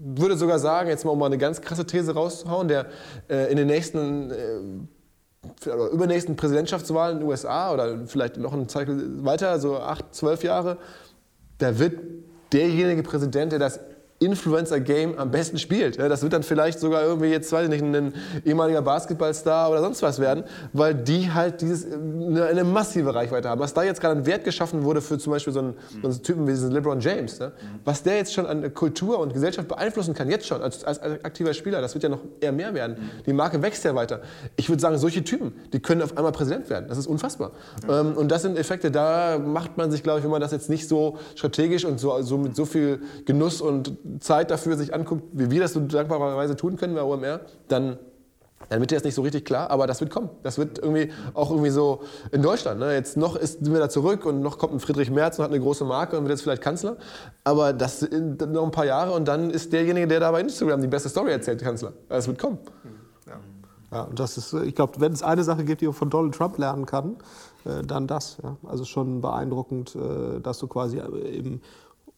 [0.00, 2.86] würde sogar sagen, jetzt mal um mal eine ganz krasse These rauszuhauen, der
[3.28, 8.68] äh, in den nächsten äh, oder übernächsten Präsidentschaftswahlen in den USA oder vielleicht noch einen
[8.68, 10.78] Zeit weiter, so acht, zwölf Jahre,
[11.58, 11.98] da wird
[12.52, 13.80] derjenige Präsident, der das
[14.20, 15.98] Influencer-Game am besten spielt.
[15.98, 18.12] Das wird dann vielleicht sogar irgendwie jetzt, weiß ich nicht, ein
[18.44, 20.44] ehemaliger Basketballstar oder sonst was werden,
[20.74, 23.60] weil die halt dieses, eine, massive Reichweite haben.
[23.62, 26.22] Was da jetzt gerade an Wert geschaffen wurde für zum Beispiel so einen, so einen
[26.22, 27.52] Typen wie diesen LeBron James, ne?
[27.86, 31.54] was der jetzt schon an Kultur und Gesellschaft beeinflussen kann, jetzt schon als, als aktiver
[31.54, 33.10] Spieler, das wird ja noch eher mehr werden.
[33.24, 34.20] Die Marke wächst ja weiter.
[34.56, 36.86] Ich würde sagen, solche Typen, die können auf einmal Präsident werden.
[36.88, 37.52] Das ist unfassbar.
[37.86, 38.18] Mhm.
[38.18, 40.86] und das sind Effekte, da macht man sich, glaube ich, wenn man das jetzt nicht
[40.86, 45.50] so strategisch und so, so mit so viel Genuss und Zeit dafür sich anguckt, wie
[45.50, 47.98] wir das so dankbarerweise tun können bei OMR, dann
[48.68, 50.28] dann wird dir das nicht so richtig klar, aber das wird kommen.
[50.42, 52.78] Das wird irgendwie auch irgendwie so in Deutschland.
[52.78, 52.92] Ne?
[52.94, 55.50] Jetzt noch ist, sind wir da zurück und noch kommt ein Friedrich Merz und hat
[55.50, 56.96] eine große Marke und wird jetzt vielleicht Kanzler.
[57.42, 60.82] Aber das sind noch ein paar Jahre und dann ist derjenige, der da bei Instagram
[60.82, 61.94] die beste Story erzählt, Kanzler.
[62.08, 62.58] Das wird kommen.
[63.92, 64.02] Ja.
[64.02, 66.56] und das ist, ich glaube, wenn es eine Sache gibt, die man von Donald Trump
[66.58, 67.16] lernen kann,
[67.64, 68.38] äh, dann das.
[68.42, 68.56] Ja?
[68.68, 71.60] Also schon beeindruckend, äh, dass du quasi eben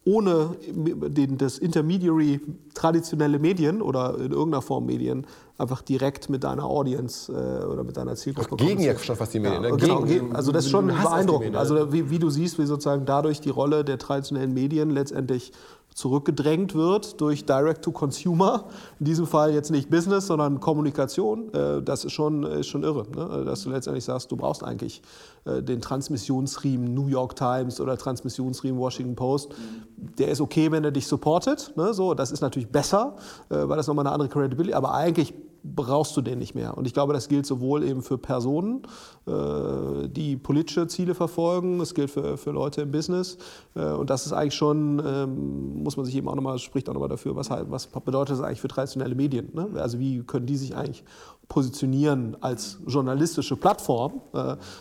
[0.05, 2.41] ohne den, das Intermediary
[2.75, 5.27] traditionelle Medien oder in irgendeiner Form Medien
[5.59, 9.39] einfach direkt mit deiner Audience äh, oder mit deiner Zielgruppe Gegen ja schon fast die
[9.39, 9.63] Medien.
[9.63, 9.77] Ja, ne?
[9.77, 11.55] genau, gegen, also das ist schon beeindruckend.
[11.55, 15.53] Also wie, wie, du siehst, wie sozusagen dadurch die Rolle der traditionellen Medien letztendlich
[15.95, 18.69] zurückgedrängt wird durch Direct-to-Consumer.
[18.99, 21.53] In diesem Fall jetzt nicht Business, sondern Kommunikation.
[21.53, 23.45] Äh, das ist schon, ist schon irre, ne?
[23.45, 25.03] dass du letztendlich sagst, du brauchst eigentlich
[25.45, 29.55] äh, den Transmissionsriemen New York Times oder Transmissionsriemen Washington Post.
[29.97, 31.73] Der ist okay, wenn er dich supportet.
[31.77, 31.95] Ne?
[31.95, 33.17] So, das ist natürlich besser,
[33.51, 34.75] äh, weil das nochmal eine andere Credibility.
[34.75, 35.35] Aber eigentlich
[35.65, 36.77] brauchst du den nicht mehr.
[36.77, 38.83] Und ich glaube, das gilt sowohl eben für Personen,
[39.27, 43.39] äh, die politische Ziele verfolgen, es gilt für, für Leute im Business.
[43.75, 46.95] Äh, und das ist eigentlich schon, ähm, muss man sich eben auch nochmal, spricht auch
[46.95, 49.51] nochmal dafür, was, was bedeutet das eigentlich für traditionelle Medien?
[49.53, 49.69] Ne?
[49.75, 51.05] Also wie können die sich eigentlich
[51.53, 54.23] positionieren als journalistische Plattform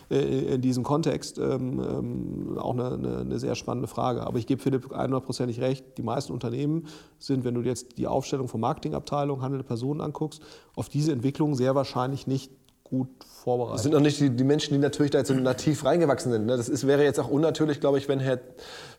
[0.09, 4.25] äh, in diesem Kontext, ähm, ähm, auch eine, eine, eine, sehr spannende Frage.
[4.25, 6.87] Aber ich gebe Philipp 100%ig recht, die meisten Unternehmen
[7.19, 10.41] sind, wenn du jetzt die Aufstellung von Marketingabteilung, handelnde Personen anguckst,
[10.73, 12.53] auf diese Entwicklung sehr wahrscheinlich nicht
[12.85, 13.09] gut
[13.43, 13.75] vorbereitet.
[13.75, 16.45] Das sind noch nicht die, die, Menschen, die natürlich da jetzt so nativ reingewachsen sind.
[16.45, 16.57] Ne?
[16.57, 18.39] Das ist, wäre jetzt auch unnatürlich, glaube ich, wenn Herr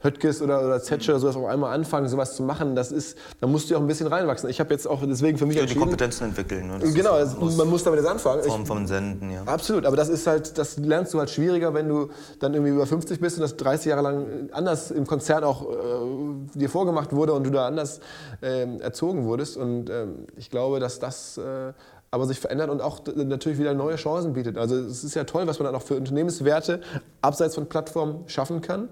[0.02, 2.74] Höttges oder, oder Zetsche oder sowas auf einmal anfangen, sowas zu machen.
[2.74, 4.50] Das ist, da musst du ja auch ein bisschen reinwachsen.
[4.50, 6.66] Ich habe jetzt auch deswegen für mich ja, die Kompetenzen entwickeln.
[6.66, 6.92] Ne?
[6.92, 8.42] genau, das, man muss damit jetzt anfangen.
[8.42, 9.42] Form vom Senden, ja.
[9.44, 12.08] Absolut, aber das ist halt, das lernst du halt schwieriger, wenn du
[12.40, 16.58] dann irgendwie über 50 bist und das 30 Jahre lang anders im Konzern auch äh,
[16.58, 18.00] dir vorgemacht wurde und du da anders
[18.40, 19.56] äh, erzogen wurdest.
[19.56, 21.72] Und äh, ich glaube, dass das äh,
[22.12, 24.58] aber sich verändert und auch natürlich wieder neue Chancen bietet.
[24.58, 26.82] Also es ist ja toll, was man dann auch für Unternehmenswerte
[27.22, 28.90] abseits von Plattformen schaffen kann,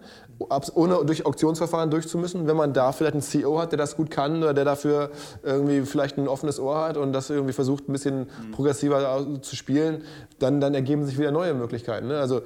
[0.74, 2.46] ohne durch Auktionsverfahren durchzumüssen.
[2.46, 5.10] Wenn man da vielleicht einen CEO hat, der das gut kann oder der dafür
[5.42, 10.02] irgendwie vielleicht ein offenes Ohr hat und das irgendwie versucht, ein bisschen progressiver zu spielen,
[10.38, 12.08] dann, dann ergeben sich wieder neue Möglichkeiten.
[12.08, 12.18] Ne?
[12.18, 12.40] Also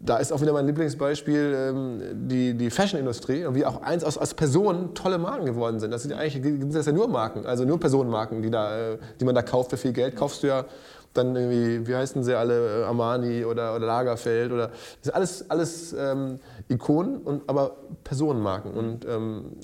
[0.00, 4.18] da ist auch wieder mein Lieblingsbeispiel ähm, die, die Fashion-Industrie und wie auch eins aus,
[4.18, 5.90] aus Personen tolle Marken geworden sind.
[5.90, 8.98] Das sind ja eigentlich sind das ja nur Marken, also nur Personenmarken, die, da, äh,
[9.20, 10.16] die man da kauft für viel Geld.
[10.16, 10.64] Kaufst du ja
[11.14, 15.50] dann irgendwie, wie heißen sie alle, äh, Armani oder, oder Lagerfeld oder das sind alles,
[15.50, 18.72] alles ähm, Ikonen, und, aber Personenmarken.
[18.72, 19.56] Und ähm,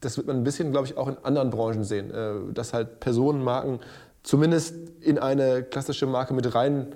[0.00, 3.00] das wird man ein bisschen, glaube ich, auch in anderen Branchen sehen, äh, dass halt
[3.00, 3.80] Personenmarken
[4.22, 6.94] zumindest in eine klassische Marke mit rein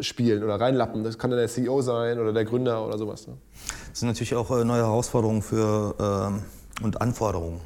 [0.00, 1.04] spielen oder reinlappen.
[1.04, 3.26] Das kann dann der CEO sein oder der Gründer oder sowas.
[3.26, 3.36] Ne?
[3.90, 6.42] Das sind natürlich auch äh, neue Herausforderungen für, ähm,
[6.82, 7.60] und Anforderungen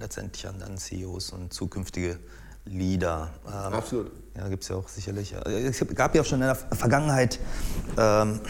[0.00, 2.18] letztendlich an, an CEOs und zukünftige
[2.64, 3.30] Leader.
[3.46, 4.10] Ähm, Absolut.
[4.36, 5.32] Ja, gibt es ja auch sicherlich.
[5.32, 7.40] Es gab ja auch schon in der Vergangenheit
[7.96, 8.40] ähm,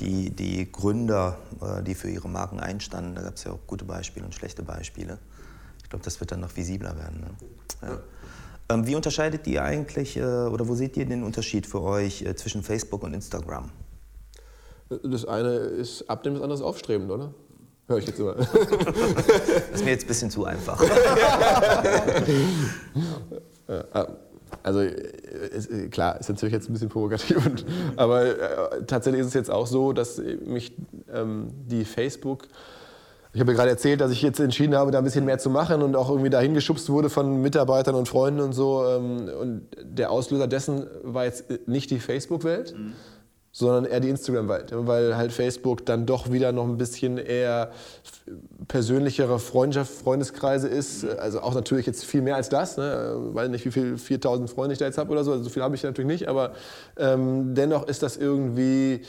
[0.00, 3.14] die, die Gründer, äh, die für ihre Marken einstanden.
[3.14, 5.18] Da gab es ja auch gute Beispiele und schlechte Beispiele.
[5.82, 7.20] Ich glaube, das wird dann noch visibler werden.
[7.20, 7.28] Ne?
[7.82, 7.98] Ja.
[8.68, 12.34] Ähm, wie unterscheidet ihr eigentlich äh, oder wo seht ihr den Unterschied für euch äh,
[12.34, 13.70] zwischen Facebook und Instagram?
[15.02, 17.32] Das eine ist abnehmen, das andere ist aufstrebend, oder?
[17.88, 18.34] Hör ich jetzt immer.
[18.34, 18.48] das
[19.74, 20.82] ist mir jetzt ein bisschen zu einfach.
[23.68, 24.06] Ah,
[24.62, 27.64] also ist, klar, ist natürlich jetzt ein bisschen provokativ, und,
[27.96, 30.72] aber äh, tatsächlich ist es jetzt auch so, dass mich
[31.12, 32.46] ähm, die Facebook
[33.36, 35.82] ich habe gerade erzählt, dass ich jetzt entschieden habe, da ein bisschen mehr zu machen
[35.82, 38.82] und auch irgendwie dahin geschubst wurde von Mitarbeitern und Freunden und so.
[38.86, 42.94] Ähm, und der Auslöser dessen war jetzt nicht die Facebook-Welt, mhm.
[43.52, 44.72] sondern eher die Instagram-Welt.
[44.72, 47.72] Weil halt Facebook dann doch wieder noch ein bisschen eher
[48.68, 51.02] persönlichere Freundschaft, Freundeskreise ist.
[51.02, 51.10] Mhm.
[51.18, 52.78] Also auch natürlich jetzt viel mehr als das.
[52.78, 53.16] Ne?
[53.34, 55.32] Weiß nicht, wie viel 4000 Freunde ich da jetzt habe oder so.
[55.32, 56.28] Also so viel habe ich natürlich nicht.
[56.28, 56.52] Aber
[56.96, 59.02] ähm, dennoch ist das irgendwie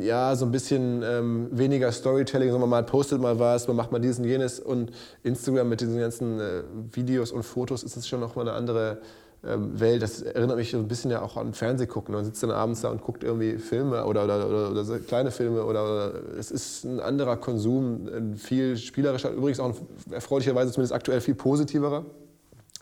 [0.00, 4.00] ja, so ein bisschen ähm, weniger Storytelling, sondern man postet mal was, man macht mal
[4.00, 4.90] diesen, jenes und
[5.22, 6.62] Instagram mit diesen ganzen äh,
[6.92, 8.98] Videos und Fotos ist es schon nochmal eine andere
[9.44, 10.02] ähm, Welt.
[10.02, 12.12] Das erinnert mich so ein bisschen ja auch an Fernsehgucken.
[12.12, 15.30] Man sitzt dann abends da und guckt irgendwie Filme oder, oder, oder, oder so kleine
[15.30, 19.74] Filme oder, oder, es ist ein anderer Konsum, ein viel spielerischer, übrigens auch
[20.10, 22.04] erfreulicherweise zumindest aktuell viel positiverer.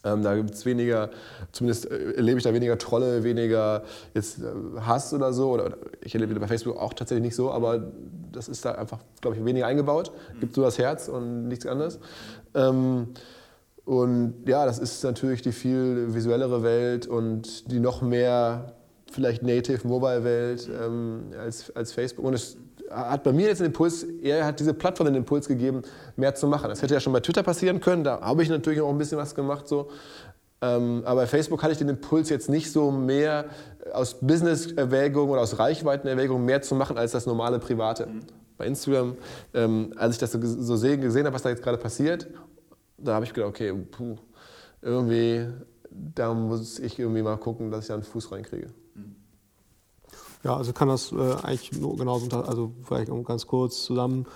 [0.06, 1.10] Ähm, da gibt es weniger,
[1.52, 3.82] zumindest äh, erlebe ich da weniger Trolle, weniger
[4.14, 5.50] jetzt äh, Hass oder so.
[5.50, 7.92] Oder, oder ich erlebe bei Facebook auch tatsächlich nicht so, aber
[8.32, 10.12] das ist da einfach, glaube ich, weniger eingebaut.
[10.40, 11.98] Gibt nur das Herz und nichts anderes.
[12.54, 13.08] Ähm,
[13.84, 18.72] und ja, das ist natürlich die viel visuellere Welt und die noch mehr
[19.10, 22.24] vielleicht Native Mobile Welt ähm, als, als Facebook.
[22.24, 22.56] Und es
[22.90, 25.82] hat bei mir jetzt den Impuls, er hat diese Plattform den Impuls gegeben,
[26.16, 26.68] mehr zu machen.
[26.68, 29.18] Das hätte ja schon bei Twitter passieren können, da habe ich natürlich auch ein bisschen
[29.18, 29.68] was gemacht.
[29.68, 29.88] So.
[30.62, 33.46] Ähm, aber bei Facebook hatte ich den Impuls jetzt nicht so mehr
[33.92, 38.06] aus Business-Erwägungen oder aus Reichweitenerwägungen mehr zu machen als das normale Private.
[38.06, 38.20] Mhm.
[38.56, 39.16] Bei Instagram,
[39.52, 42.26] ähm, als ich das so, so gesehen habe, was da jetzt gerade passiert,
[42.96, 44.16] da habe ich gedacht, okay, puh,
[44.80, 45.46] irgendwie,
[45.90, 48.68] da muss ich irgendwie mal gucken, dass ich da einen Fuß reinkriege.
[50.46, 54.26] Ja, also kann das äh, eigentlich nur genauso, also vielleicht ganz kurz zusammen.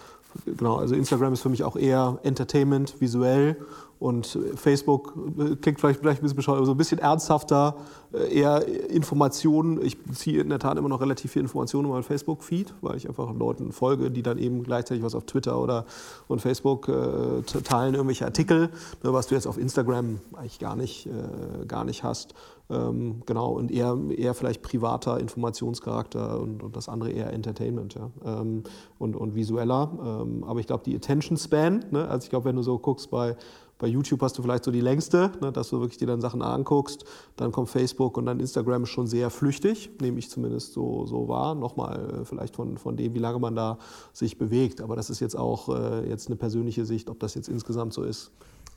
[0.45, 3.57] Genau, also Instagram ist für mich auch eher Entertainment, visuell
[4.01, 7.77] und Facebook äh, klingt vielleicht, vielleicht ein bisschen bescheuert, aber so ein bisschen ernsthafter,
[8.15, 9.85] äh, eher Informationen.
[9.85, 13.07] Ich beziehe in der Tat immer noch relativ viel Informationen in meinen Facebook-Feed, weil ich
[13.07, 15.85] einfach Leuten folge, die dann eben gleichzeitig was auf Twitter oder
[16.29, 18.71] und Facebook äh, teilen, irgendwelche Artikel,
[19.03, 22.35] ne, was du jetzt auf Instagram eigentlich gar nicht, äh, gar nicht hast.
[22.71, 28.11] Ähm, genau, und eher, eher vielleicht privater Informationscharakter und, und das andere eher Entertainment ja?
[28.25, 28.63] Ähm,
[28.99, 29.91] und, und visueller.
[30.23, 32.09] Ähm, aber ich glaube, die Attention Span, ne?
[32.09, 33.37] also ich glaube, wenn du so guckst bei
[33.81, 36.43] bei YouTube hast du vielleicht so die längste, ne, dass du wirklich dir dann Sachen
[36.43, 37.05] anguckst.
[37.37, 41.55] Dann kommt Facebook und dann Instagram schon sehr flüchtig, nehme ich zumindest so, so wahr.
[41.55, 43.79] Nochmal äh, vielleicht von, von dem, wie lange man da
[44.13, 44.81] sich bewegt.
[44.83, 48.05] Aber das ist jetzt auch äh, jetzt eine persönliche Sicht, ob das jetzt insgesamt so
[48.05, 48.31] ist.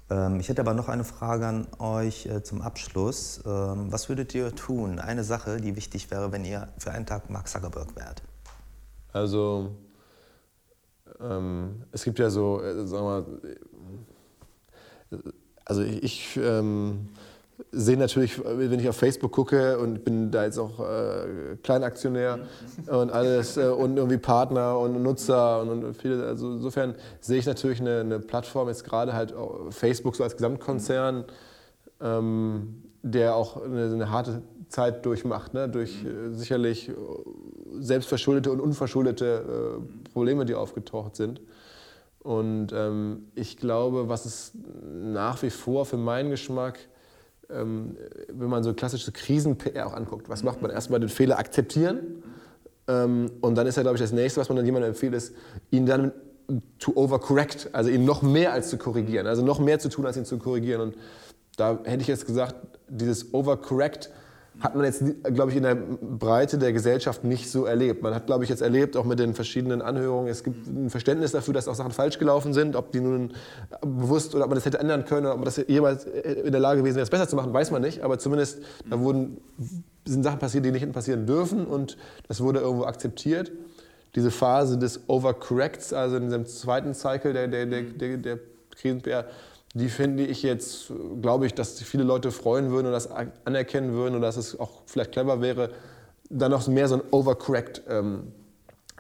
[0.10, 3.42] Ähm, ich hätte aber noch eine Frage an euch äh, zum Abschluss.
[3.46, 5.00] Ähm, was würdet ihr tun?
[5.00, 8.24] Eine Sache, die wichtig wäre, wenn ihr für einen Tag Mark Zuckerberg wärt.
[9.12, 9.72] Also,
[11.20, 13.58] ähm, es gibt ja so, äh, sagen wir,
[15.66, 17.10] also ich ähm,
[17.72, 22.40] sehe natürlich, wenn ich auf Facebook gucke und bin da jetzt auch äh, Kleinaktionär
[22.88, 27.46] und alles äh, und irgendwie Partner und Nutzer und, und viele, also insofern sehe ich
[27.46, 29.34] natürlich eine, eine Plattform, jetzt gerade halt
[29.70, 31.26] Facebook so als Gesamtkonzern,
[32.02, 35.70] ähm, der auch eine, eine, harte Zeit durchmacht, ne?
[35.70, 36.92] durch äh, sicherlich
[37.80, 41.42] selbstverschuldete und unverschuldete äh, Probleme, die aufgetaucht sind.
[42.24, 44.54] Und ähm, ich glaube, was es
[44.84, 46.80] nach wie vor für meinen Geschmack,
[47.50, 47.98] ähm,
[48.32, 50.72] wenn man so klassische Krisen-PR auch anguckt, was macht man?
[50.72, 52.24] Erstmal den Fehler akzeptieren.
[52.88, 55.34] Ähm, und dann ist ja, glaube ich, das nächste, was man dann jemandem empfiehlt, ist,
[55.70, 56.14] ihn dann
[56.80, 60.18] to overcorrect, also ihn noch mehr als zu korrigieren, also noch mehr zu tun, als
[60.18, 60.82] ihn zu korrigieren.
[60.82, 60.98] Und
[61.58, 62.56] da hätte ich jetzt gesagt,
[62.90, 64.10] dieses overcorrect
[64.60, 68.04] hat man jetzt, glaube ich, in der Breite der Gesellschaft nicht so erlebt.
[68.04, 71.32] Man hat, glaube ich, jetzt erlebt, auch mit den verschiedenen Anhörungen, es gibt ein Verständnis
[71.32, 72.76] dafür, dass auch Sachen falsch gelaufen sind.
[72.76, 73.34] Ob die nun
[73.82, 76.62] bewusst oder ob man das hätte ändern können oder ob man das jemals in der
[76.62, 78.04] Lage gewesen wäre, es besser zu machen, weiß man nicht.
[78.04, 79.38] Aber zumindest da wurden,
[80.06, 81.98] sind Sachen passiert, die nicht hätten passieren dürfen und
[82.28, 83.52] das wurde irgendwo akzeptiert.
[84.16, 88.40] Diese Phase des Overcorrects, also in diesem zweiten Cycle der, der, der, der, der
[88.76, 89.26] Krisen-PR,
[89.74, 93.10] die finde ich jetzt, glaube ich, dass viele Leute freuen würden und das
[93.46, 95.72] anerkennen würden und dass es auch vielleicht clever wäre,
[96.30, 98.32] dann noch mehr so ein Overcorrect ähm,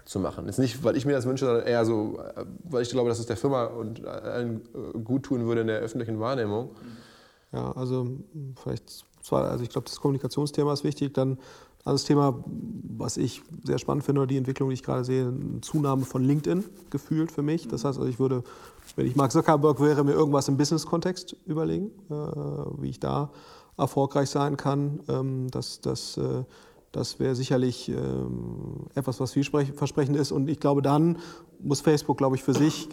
[0.06, 0.46] zu machen.
[0.48, 3.20] Jetzt nicht, weil ich mir das wünsche, sondern eher so, äh, weil ich glaube, dass
[3.20, 6.72] es der Firma und allen äh, gut tun würde in der öffentlichen Wahrnehmung.
[7.52, 8.08] Ja, also
[8.62, 11.14] vielleicht zwar, also ich glaube, das Kommunikationsthema ist wichtig.
[11.14, 11.38] Dann
[11.86, 12.44] also das Thema,
[12.98, 16.64] was ich sehr spannend finde, die Entwicklung, die ich gerade sehe, eine Zunahme von LinkedIn
[16.90, 17.68] gefühlt für mich.
[17.68, 18.44] Das heißt, also ich würde,
[18.96, 22.14] wenn ich Mark Zuckerberg wäre, mir irgendwas im Business-Kontext überlegen, äh,
[22.82, 23.32] wie ich da
[23.78, 25.00] erfolgreich sein kann.
[25.08, 26.44] Ähm, das das, äh,
[26.92, 30.32] das wäre sicherlich ähm, etwas, was vielversprechend ist.
[30.32, 31.18] Und ich glaube, dann
[31.60, 32.88] muss Facebook, glaube ich, für sich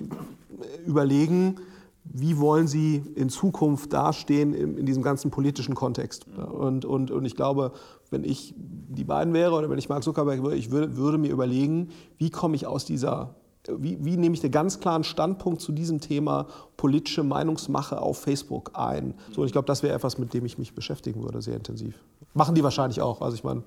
[0.86, 1.56] überlegen,
[2.04, 6.26] wie wollen Sie in Zukunft dastehen in, in diesem ganzen politischen Kontext?
[6.28, 7.72] Und, und, und ich glaube,
[8.10, 11.30] wenn ich die beiden wäre oder wenn ich Mark Zuckerberg wäre, ich würde, würde mir
[11.30, 13.34] überlegen, wie komme ich aus dieser,
[13.68, 16.46] wie, wie nehme ich den ganz klaren Standpunkt zu diesem Thema
[16.76, 19.14] politische Meinungsmache auf Facebook ein?
[19.32, 21.94] So, und ich glaube, das wäre etwas, mit dem ich mich beschäftigen würde, sehr intensiv.
[22.34, 23.20] Machen die wahrscheinlich auch.
[23.20, 23.62] Also ich meine,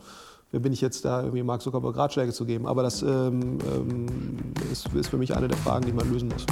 [0.52, 2.66] wer bin ich jetzt da, irgendwie Mark Zuckerberg Ratschläge zu geben.
[2.66, 4.06] Aber das ähm, ähm,
[4.72, 6.46] ist, ist, für mich eine der Fragen, die man lösen muss.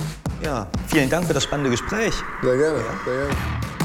[0.43, 2.13] Ja, vielen Dank für das spannende Gespräch.
[2.41, 3.35] Sehr gerne, sehr gerne.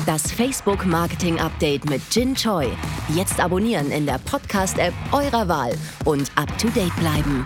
[0.07, 2.69] Das Facebook Marketing Update mit Jin Choi.
[3.15, 5.73] Jetzt abonnieren in der Podcast-App eurer Wahl
[6.05, 7.45] und up to date bleiben.